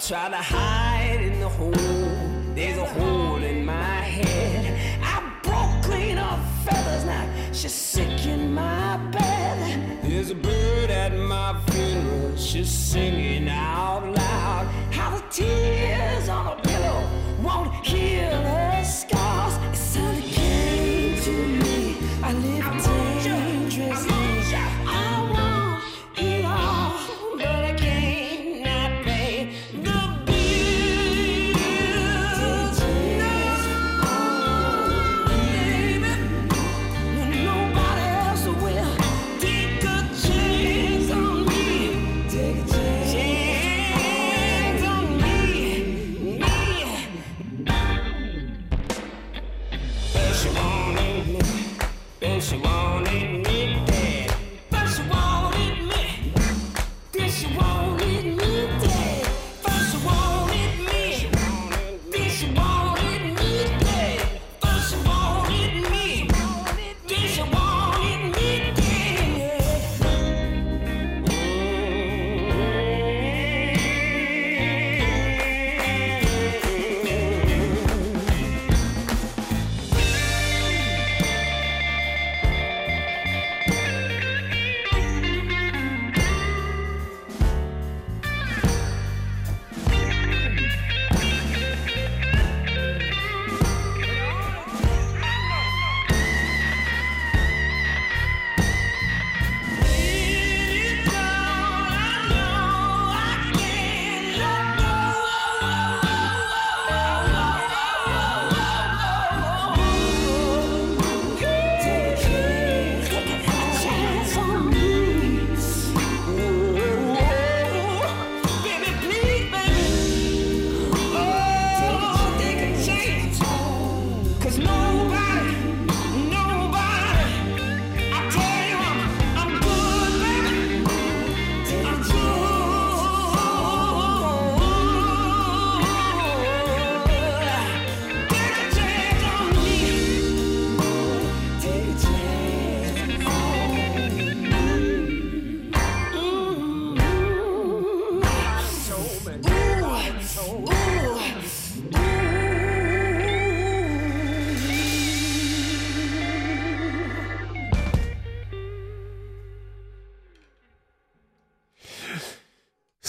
Try 0.08 0.30
to 0.30 0.38
hide 0.38 1.20
in 1.22 1.38
the 1.42 1.50
hole. 1.50 1.74
There's 2.56 2.78
a 2.78 2.86
hole 2.86 3.44
in 3.44 3.66
my 3.66 3.74
head. 3.74 5.02
I 5.04 5.22
broke 5.44 5.84
clean 5.84 6.18
off 6.18 6.40
feathers 6.64 7.04
now. 7.04 7.30
She's 7.52 7.74
sick 7.74 8.26
in 8.26 8.54
my 8.54 8.96
bed. 9.12 10.00
There's 10.04 10.30
a 10.30 10.36
bird 10.36 10.92
at 10.92 11.14
my 11.14 11.60
funeral. 11.72 12.38
She's 12.38 12.70
singing 12.70 13.50
out 13.50 13.77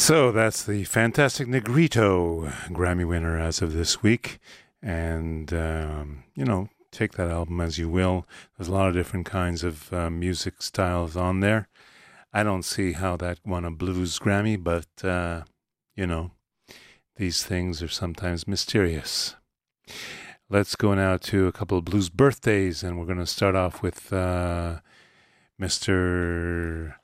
So 0.09 0.33
that's 0.33 0.65
the 0.65 0.85
Fantastic 0.85 1.49
Negrito 1.49 2.47
Grammy 2.71 3.07
winner 3.07 3.39
as 3.39 3.61
of 3.61 3.75
this 3.75 4.03
week. 4.03 4.39
And, 4.81 5.53
um, 5.53 6.25
you 6.35 6.47
know, 6.47 6.71
take 6.91 7.13
that 7.13 7.31
album 7.31 7.61
as 7.61 7.77
you 7.77 7.91
will. 7.91 8.27
There's 8.57 8.69
a 8.69 8.73
lot 8.73 8.89
of 8.89 8.95
different 8.95 9.27
kinds 9.27 9.63
of 9.63 9.93
uh, 9.93 10.09
music 10.09 10.63
styles 10.63 11.15
on 11.15 11.41
there. 11.41 11.69
I 12.33 12.43
don't 12.43 12.63
see 12.63 12.93
how 12.93 13.19
that 13.19 13.41
won 13.45 13.67
a 13.67 13.71
blues 13.71 14.19
Grammy, 14.19 14.57
but, 14.57 14.87
uh, 15.07 15.43
you 15.95 16.07
know, 16.07 16.31
these 17.17 17.43
things 17.43 17.83
are 17.83 17.89
sometimes 17.89 18.49
mysterious. 18.49 19.37
Let's 20.49 20.75
go 20.75 20.95
now 20.95 21.19
to 21.19 21.49
a 21.49 21.53
couple 21.53 21.77
of 21.77 21.85
blues 21.85 22.09
birthdays, 22.09 22.83
and 22.83 22.99
we're 22.99 23.05
going 23.05 23.19
to 23.19 23.27
start 23.27 23.55
off 23.55 23.83
with 23.83 24.11
uh, 24.11 24.79
Mr. 25.61 26.95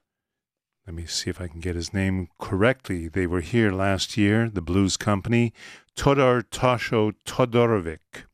Let 0.87 0.95
me 0.95 1.07
see 1.07 1.31
if 1.31 1.41
I 1.41 1.49
can 1.49 1.61
get 1.61 1.77
his 1.77 1.95
name 1.95 2.29
correctly. 2.39 3.09
They 3.09 3.27
were 3.27 3.41
here 3.41 3.73
last 3.73 4.19
year, 4.19 4.51
the 4.51 4.61
Blues 4.61 4.99
Company, 4.99 5.55
Todor 5.97 6.43
Toscho 6.43 7.13
Todorovic. 7.25 8.25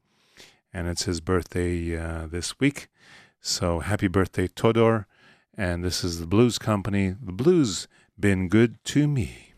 And 0.72 0.88
it's 0.88 1.04
his 1.04 1.20
birthday 1.20 1.96
uh, 1.96 2.26
this 2.26 2.58
week. 2.58 2.88
So 3.40 3.78
happy 3.78 4.08
birthday, 4.08 4.48
Todor. 4.48 5.04
And 5.56 5.84
this 5.84 6.02
is 6.02 6.18
the 6.18 6.26
Blues 6.26 6.58
Company. 6.58 7.14
The 7.22 7.32
blues 7.32 7.86
been 8.18 8.48
good 8.48 8.82
to 8.86 9.06
me. 9.06 9.49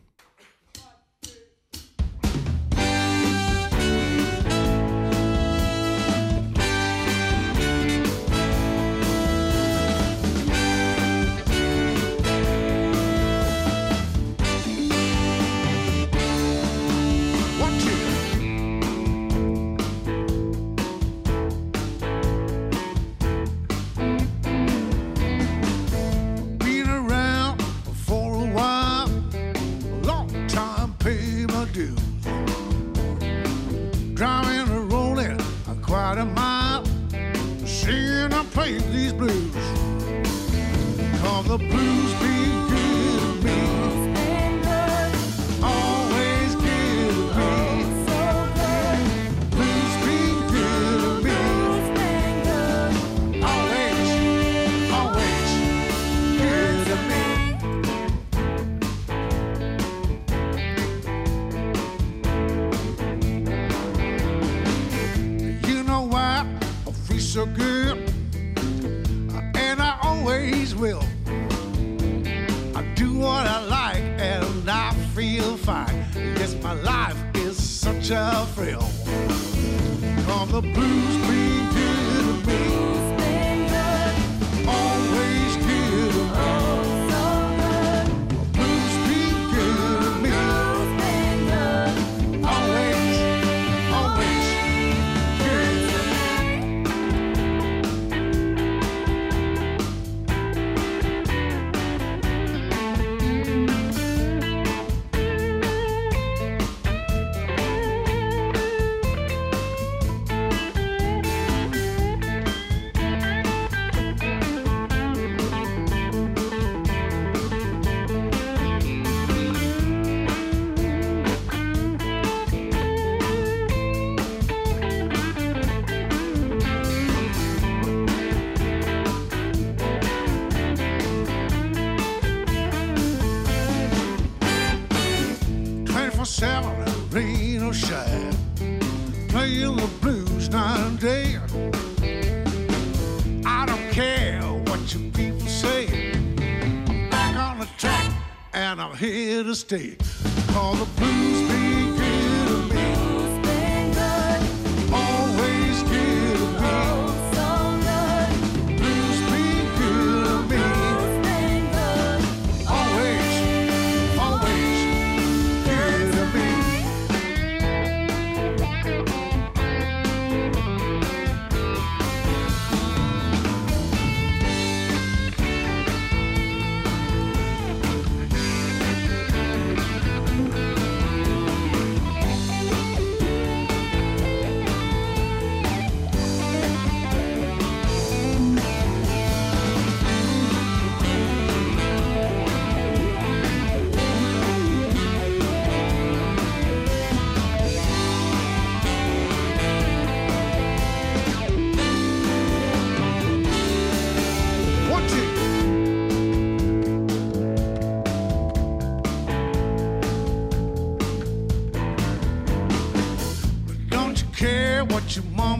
Here 149.77 150.02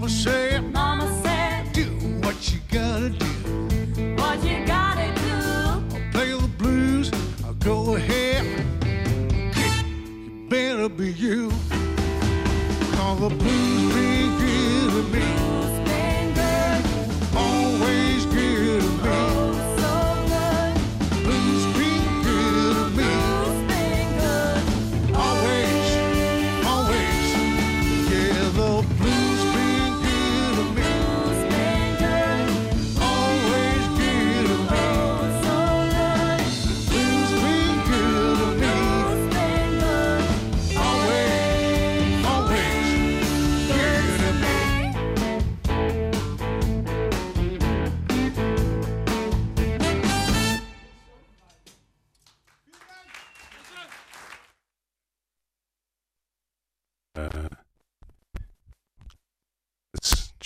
what 0.03 0.42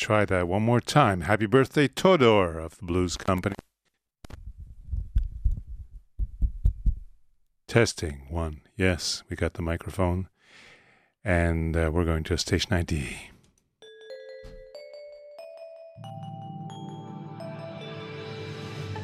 try 0.07 0.23
that 0.23 0.47
one 0.47 0.61
more 0.61 0.79
time. 0.79 1.19
Happy 1.19 1.45
birthday, 1.45 1.85
Todor 1.85 2.63
of 2.63 2.77
the 2.77 2.85
Blues 2.85 3.17
Company. 3.17 3.55
Testing 7.67 8.25
one. 8.29 8.61
Yes, 8.77 9.23
we 9.29 9.35
got 9.35 9.55
the 9.55 9.61
microphone. 9.61 10.29
And 11.25 11.75
uh, 11.75 11.91
we're 11.93 12.05
going 12.05 12.23
to 12.23 12.37
station 12.37 12.71
ID. 12.71 13.17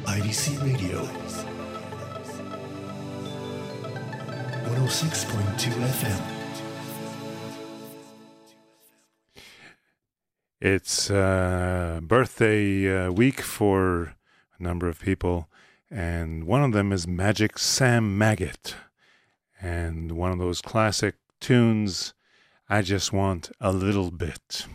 IDC 0.06 0.62
Radio. 0.64 1.02
106.2 4.72 5.68
FM. 5.68 6.33
It's 10.64 11.10
uh, 11.10 12.00
birthday 12.02 12.88
uh, 12.88 13.12
week 13.12 13.42
for 13.42 14.14
a 14.58 14.62
number 14.62 14.88
of 14.88 14.98
people, 14.98 15.50
and 15.90 16.44
one 16.44 16.64
of 16.64 16.72
them 16.72 16.90
is 16.90 17.06
Magic 17.06 17.58
Sam 17.58 18.18
Maghett. 18.18 18.72
And 19.60 20.12
one 20.12 20.32
of 20.32 20.38
those 20.38 20.62
classic 20.62 21.16
tunes, 21.38 22.14
I 22.66 22.80
Just 22.80 23.12
Want 23.12 23.50
a 23.60 23.72
Little 23.72 24.10
Bit. 24.10 24.66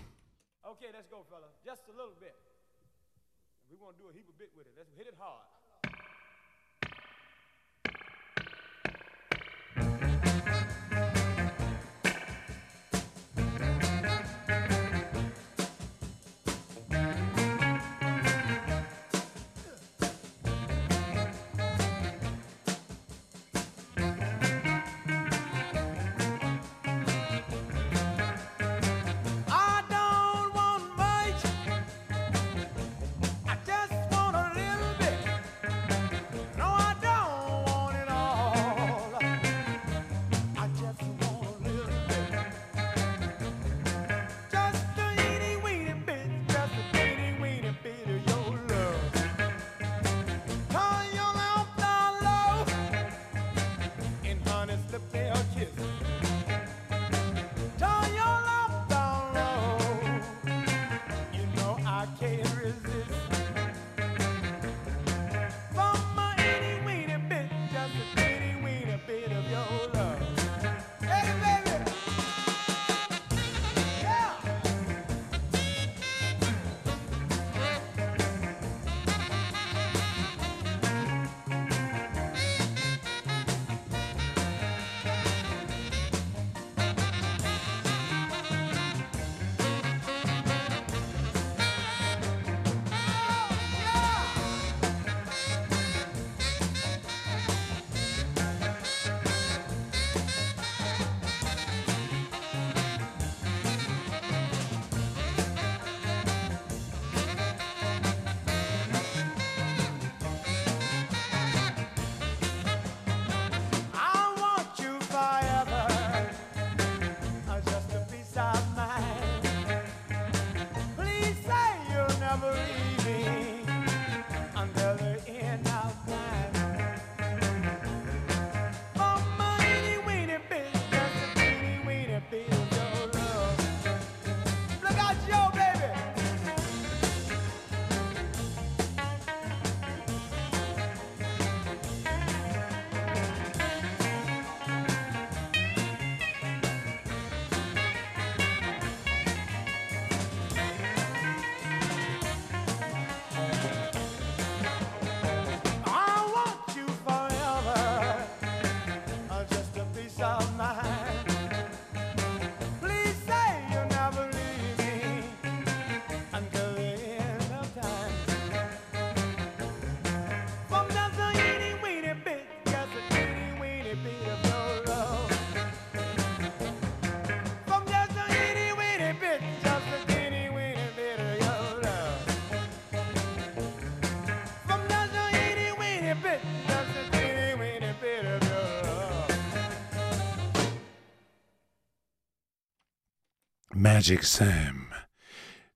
Magic 193.76 194.24
Sam. 194.24 194.94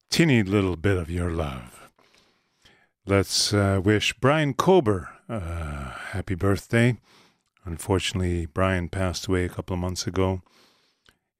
Teeny 0.09 0.43
little 0.43 0.75
bit 0.75 0.97
of 0.97 1.09
your 1.09 1.29
love. 1.29 1.89
Let's 3.05 3.53
uh, 3.53 3.79
wish 3.83 4.13
Brian 4.13 4.53
Cober 4.55 5.09
uh, 5.29 5.91
happy 6.11 6.35
birthday. 6.35 6.97
Unfortunately, 7.63 8.45
Brian 8.45 8.89
passed 8.89 9.27
away 9.27 9.45
a 9.45 9.49
couple 9.49 9.75
of 9.75 9.79
months 9.79 10.07
ago 10.07 10.41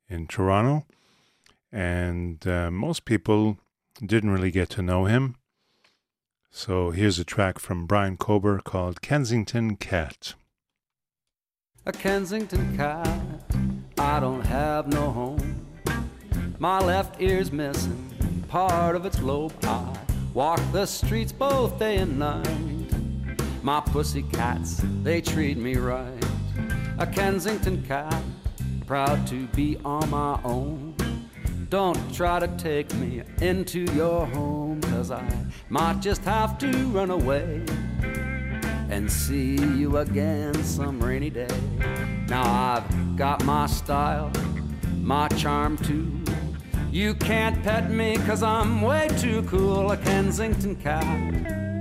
in 0.08 0.28
Toronto, 0.28 0.86
and 1.72 2.46
uh, 2.48 2.70
most 2.70 3.06
people 3.06 3.58
didn't 4.06 4.30
really 4.30 4.52
get 4.52 4.70
to 4.70 4.82
know 4.82 5.06
him. 5.06 5.36
So 6.56 6.92
here's 6.92 7.18
a 7.18 7.26
track 7.26 7.58
from 7.58 7.88
Brian 7.88 8.16
Cober 8.16 8.64
called 8.64 9.02
Kensington 9.02 9.76
Cat. 9.76 10.36
a 11.88 11.92
Kensington 11.92 12.78
cat. 12.78 13.20
I 13.98 14.20
don't 14.20 14.46
have 14.46 14.88
no 14.88 15.10
home. 15.10 15.66
My 16.60 16.78
left 16.80 17.20
ear's 17.20 17.52
missing 17.52 18.46
part 18.50 18.96
of 18.96 19.04
its 19.04 19.20
lobe. 19.20 19.52
I 19.64 19.98
walk 20.36 20.62
the 20.72 20.86
streets 20.86 21.32
both 21.32 21.80
day 21.80 21.98
and 21.98 22.20
night. 22.20 22.46
My 23.64 23.82
pussy 23.82 24.22
cats, 24.22 24.80
they 25.02 25.22
treat 25.22 25.58
me 25.58 25.76
right. 25.78 26.24
A 27.00 27.08
Kensington 27.08 27.82
cat, 27.82 28.22
proud 28.86 29.26
to 29.26 29.48
be 29.48 29.78
on 29.84 30.08
my 30.12 30.40
own. 30.44 30.93
Don't 31.74 32.14
try 32.14 32.38
to 32.38 32.48
take 32.50 32.94
me 32.98 33.24
into 33.42 33.80
your 33.96 34.28
home, 34.28 34.80
cause 34.80 35.10
I 35.10 35.28
might 35.70 36.02
just 36.02 36.24
have 36.24 36.60
to 36.60 36.70
run 36.90 37.10
away 37.10 37.66
and 38.92 39.12
see 39.12 39.56
you 39.56 39.98
again 39.98 40.54
some 40.64 41.00
rainy 41.04 41.32
day. 41.32 41.48
Now 42.28 42.44
I've 42.76 43.16
got 43.16 43.44
my 43.44 43.66
style, 43.66 44.32
my 45.02 45.28
charm 45.30 45.78
too. 45.78 46.12
You 46.92 47.16
can't 47.16 47.64
pet 47.64 47.90
me 47.90 48.18
cause 48.18 48.44
I'm 48.44 48.84
way 48.84 49.08
too 49.18 49.42
cool, 49.42 49.94
a 49.94 49.98
Kensington 49.98 50.76
cat. 50.76 51.73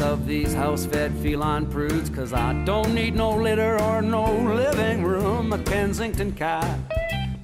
Of 0.00 0.26
these 0.26 0.52
house-fed 0.52 1.12
feline 1.18 1.66
prudes 1.66 2.10
Cause 2.10 2.32
I 2.32 2.52
don't 2.64 2.94
need 2.94 3.14
no 3.14 3.30
litter 3.30 3.80
or 3.80 4.02
no 4.02 4.32
living 4.32 5.04
room. 5.04 5.52
A 5.52 5.58
Kensington 5.58 6.32
cat, 6.32 6.78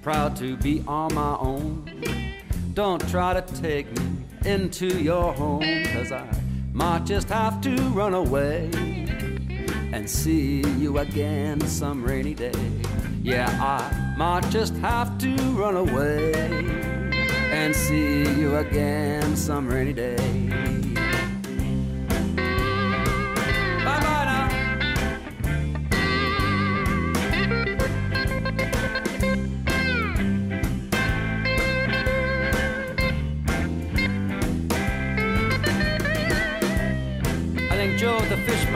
proud 0.02 0.36
to 0.36 0.56
be 0.56 0.82
on 0.86 1.14
my 1.14 1.36
own. 1.38 1.88
Don't 2.74 3.06
try 3.08 3.34
to 3.38 3.42
take 3.60 3.86
me 3.98 4.06
into 4.44 4.86
your 5.02 5.32
home 5.32 5.84
Cause 5.92 6.12
I 6.12 6.26
might 6.72 7.04
just 7.04 7.28
have 7.28 7.60
to 7.62 7.76
run 7.90 8.14
away 8.14 8.70
And 9.92 10.08
see 10.08 10.62
you 10.78 10.98
again 10.98 11.60
some 11.60 12.02
rainy 12.02 12.34
day. 12.34 12.52
Yeah, 13.22 13.48
I 13.60 14.16
might 14.16 14.48
just 14.50 14.74
have 14.76 15.16
to 15.18 15.34
run 15.52 15.76
away 15.76 16.32
and 17.52 17.74
see 17.76 18.22
you 18.40 18.56
again 18.56 19.36
some 19.36 19.68
rainy 19.68 19.92
day. 19.92 20.91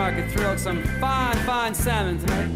Fish 0.07 0.14
market 0.14 0.30
threw 0.32 0.46
out 0.46 0.61
some 0.61 0.82
fine, 1.00 1.36
fine 1.38 1.74
salmon 1.74 2.18
tonight. 2.18 2.50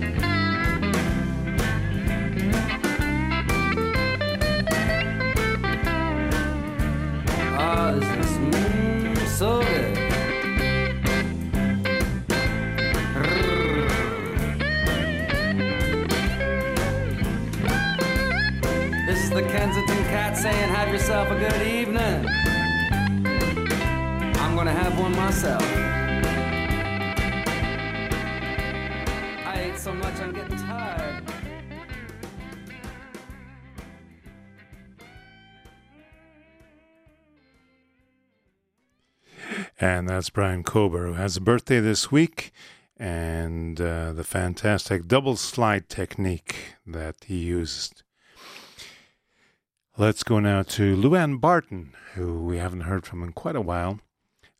Ah, 7.58 7.92
this 7.92 9.26
is 9.26 9.38
so 9.38 9.60
good. 9.60 9.96
This 19.06 19.24
is 19.24 19.30
the 19.30 19.42
Kensington 19.42 20.04
Cat 20.04 20.36
saying, 20.36 20.68
Have 20.70 20.88
yourself 20.88 21.30
a 21.30 21.38
good 21.38 21.66
evening. 21.66 22.26
I'm 24.36 24.56
gonna 24.56 24.72
have 24.72 24.98
one 24.98 25.14
myself. 25.16 25.79
I'm 30.20 30.32
getting 30.34 30.56
tired. 30.58 31.24
And 39.80 40.08
that's 40.08 40.28
Brian 40.28 40.62
Cober, 40.62 41.06
who 41.06 41.14
has 41.14 41.38
a 41.38 41.40
birthday 41.40 41.80
this 41.80 42.12
week, 42.12 42.52
and 42.98 43.80
uh, 43.80 44.12
the 44.12 44.24
fantastic 44.24 45.08
double 45.08 45.36
slide 45.36 45.88
technique 45.88 46.74
that 46.86 47.16
he 47.24 47.38
used. 47.38 48.02
Let's 49.96 50.22
go 50.22 50.38
now 50.38 50.62
to 50.62 50.96
Lou 50.96 51.14
Ann 51.14 51.38
Barton, 51.38 51.94
who 52.14 52.44
we 52.44 52.58
haven't 52.58 52.82
heard 52.82 53.06
from 53.06 53.22
in 53.22 53.32
quite 53.32 53.56
a 53.56 53.60
while. 53.62 54.00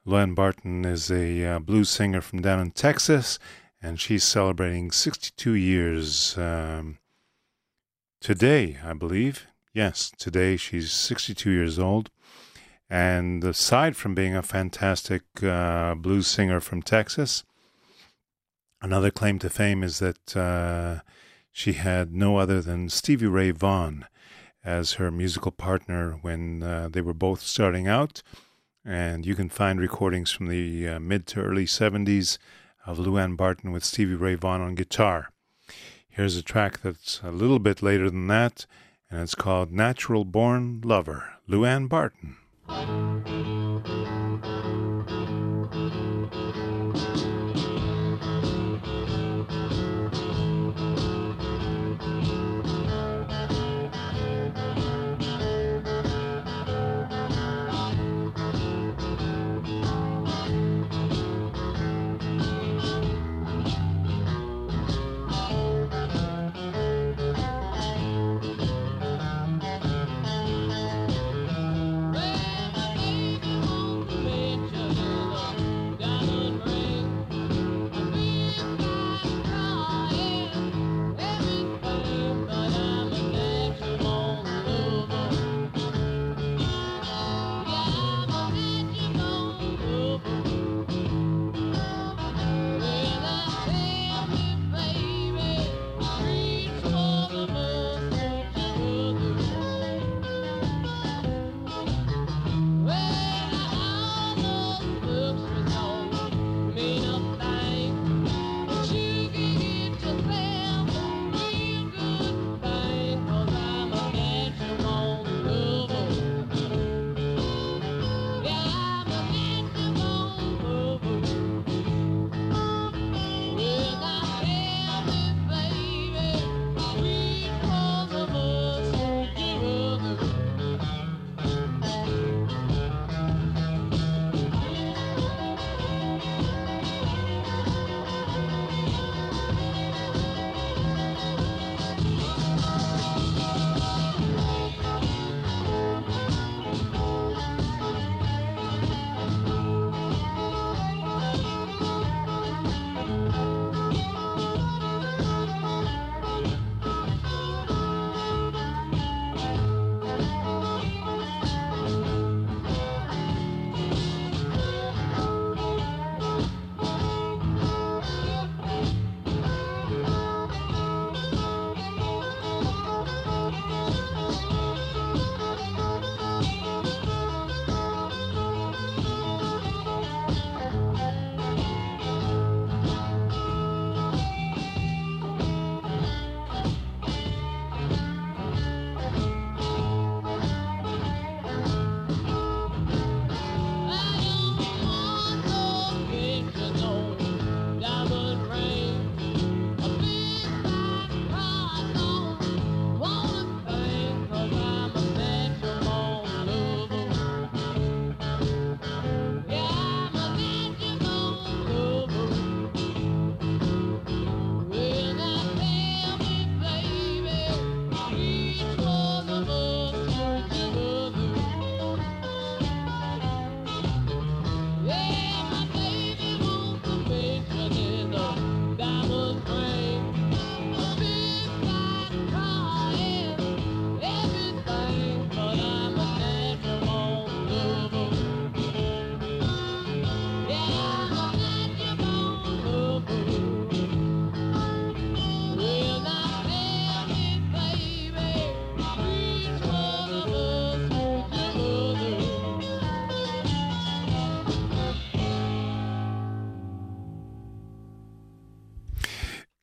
Lou 0.07 0.17
Ann 0.17 0.33
Barton 0.33 0.87
is 0.87 1.11
a 1.11 1.45
uh, 1.45 1.59
blues 1.59 1.91
singer 1.91 2.23
from 2.23 2.41
down 2.41 2.61
in 2.61 2.71
Texas, 2.71 3.39
and 3.83 4.01
she's 4.01 4.25
celebrating 4.25 4.91
62 4.91 5.55
years 5.55 6.37
um, 6.37 6.99
today, 8.21 8.79
I 8.85 8.93
believe. 8.93 9.47
Yes, 9.73 10.13
today 10.19 10.57
she's 10.57 10.93
62 10.93 11.51
years 11.51 11.79
old. 11.79 12.11
And 12.89 13.45
aside 13.45 13.97
from 13.97 14.15
being 14.15 14.35
a 14.35 14.43
fantastic 14.43 15.23
uh, 15.43 15.95
blues 15.95 16.27
singer 16.27 16.61
from 16.61 16.83
Texas, 16.83 17.45
another 18.83 19.11
claim 19.11 19.39
to 19.39 19.49
fame 19.49 19.83
is 19.83 20.01
that 20.01 20.37
uh, 20.37 21.01
she 21.53 21.75
had 21.75 22.13
no 22.13 22.37
other 22.37 22.61
than 22.61 22.89
Stevie 22.89 23.27
Ray 23.27 23.53
Vaughan 23.53 24.07
as 24.65 24.95
her 24.95 25.11
musical 25.11 25.53
partner 25.53 26.19
when 26.21 26.63
uh, 26.63 26.89
they 26.91 27.01
were 27.01 27.15
both 27.15 27.41
starting 27.41 27.87
out. 27.87 28.23
And 28.85 29.25
you 29.25 29.35
can 29.35 29.49
find 29.49 29.81
recordings 29.81 30.33
from 30.33 30.49
the 30.49 30.89
uh, 30.89 31.01
mid 31.01 31.27
to 31.29 31.41
early 31.43 31.67
70s 31.67 32.39
of 32.91 32.99
Lou 32.99 33.17
Ann 33.17 33.37
Barton 33.37 33.71
with 33.71 33.85
Stevie 33.85 34.15
Ray 34.15 34.35
Vaughan 34.35 34.61
on 34.61 34.75
guitar. 34.75 35.31
Here's 36.09 36.37
a 36.37 36.43
track 36.43 36.81
that's 36.83 37.21
a 37.23 37.31
little 37.31 37.61
bit 37.61 37.83
later 37.83 38.11
than 38.11 38.27
that, 38.27 38.67
and 39.09 39.21
it's 39.23 39.37
called 39.37 39.71
Natural 39.71 40.25
Born 40.25 40.81
Lover, 40.85 41.35
Luann 41.49 41.89
Barton. 41.89 43.60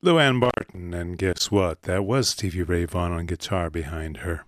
Lou 0.07 0.19
Ann 0.19 0.39
Barton, 0.39 0.93
and 0.93 1.17
guess 1.17 1.51
what? 1.51 1.81
That 1.81 2.05
was 2.05 2.29
Stevie 2.29 2.63
Ray 2.63 2.85
Vaughan 2.85 3.11
on 3.11 3.25
guitar 3.25 3.69
behind 3.69 4.19
her. 4.19 4.45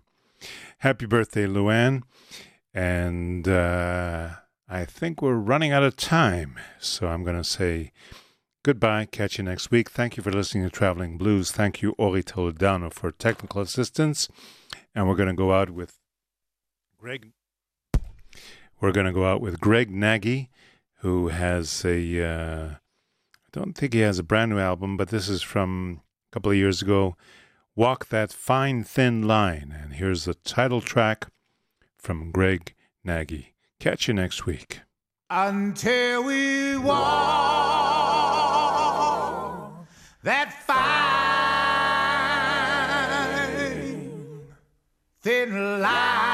Happy 0.78 1.06
birthday, 1.06 1.48
Lou 1.48 1.70
Ann. 1.70 2.04
And 2.74 3.46
uh, 3.46 4.30
I 4.70 4.86
think 4.86 5.22
we're 5.22 5.34
running 5.34 5.74
out 5.74 5.84
of 5.84 5.98
time, 5.98 6.58
so 6.80 7.08
I'm 7.08 7.26
going 7.26 7.36
to 7.36 7.44
say 7.44 7.92
goodbye. 8.64 9.10
Catch 9.12 9.38
you 9.38 9.44
next 9.44 9.70
week. 9.70 9.90
Thank 9.90 10.16
you 10.16 10.24
for 10.24 10.32
listening 10.32 10.64
to 10.64 10.70
Traveling 10.70 11.18
Blues. 11.18 11.52
Thank 11.52 11.82
you, 11.82 11.94
Ori 11.98 12.24
Toledano, 12.24 12.94
for 12.94 13.12
technical 13.12 13.60
assistance. 13.60 14.30
And 14.96 15.10
we're 15.10 15.16
going 15.16 15.28
to 15.28 15.36
go 15.36 15.52
out 15.52 15.72
with 15.72 16.00
Greg. 16.98 17.34
We're 18.80 18.94
going 18.94 19.08
to 19.08 19.12
go 19.12 19.26
out 19.26 19.42
with 19.42 19.60
Greg 19.60 19.92
Nagy, 19.92 20.50
who 21.00 21.28
has 21.28 21.84
a. 21.84 22.24
Uh, 22.26 22.76
I 23.50 23.60
don't 23.60 23.74
think 23.74 23.94
he 23.94 24.02
has 24.02 24.20
a 24.20 24.24
brand 24.24 24.52
new 24.52 24.60
album, 24.60 24.96
but 24.96 25.08
this 25.10 25.28
is 25.28 25.42
from 25.42 26.02
a 26.30 26.34
couple 26.34 26.52
of 26.52 26.58
years 26.58 26.84
ago. 26.84 27.16
Walk 27.76 28.10
That 28.10 28.32
Fine 28.32 28.84
Thin 28.84 29.24
Line. 29.24 29.76
And 29.76 29.94
here's 29.94 30.26
the 30.26 30.36
title 30.36 30.82
track 30.82 31.30
from 31.98 32.30
Greg 32.30 32.76
Nagy. 33.04 33.56
Catch 33.80 34.08
you 34.08 34.14
next 34.14 34.46
week. 34.46 34.82
until 35.32 36.24
we 36.26 36.78
walk 36.78 37.00
that 40.22 40.54
fine 40.54 40.78
thin 45.22 45.82
line. 45.82 46.29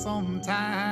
Sometime. 0.00 0.89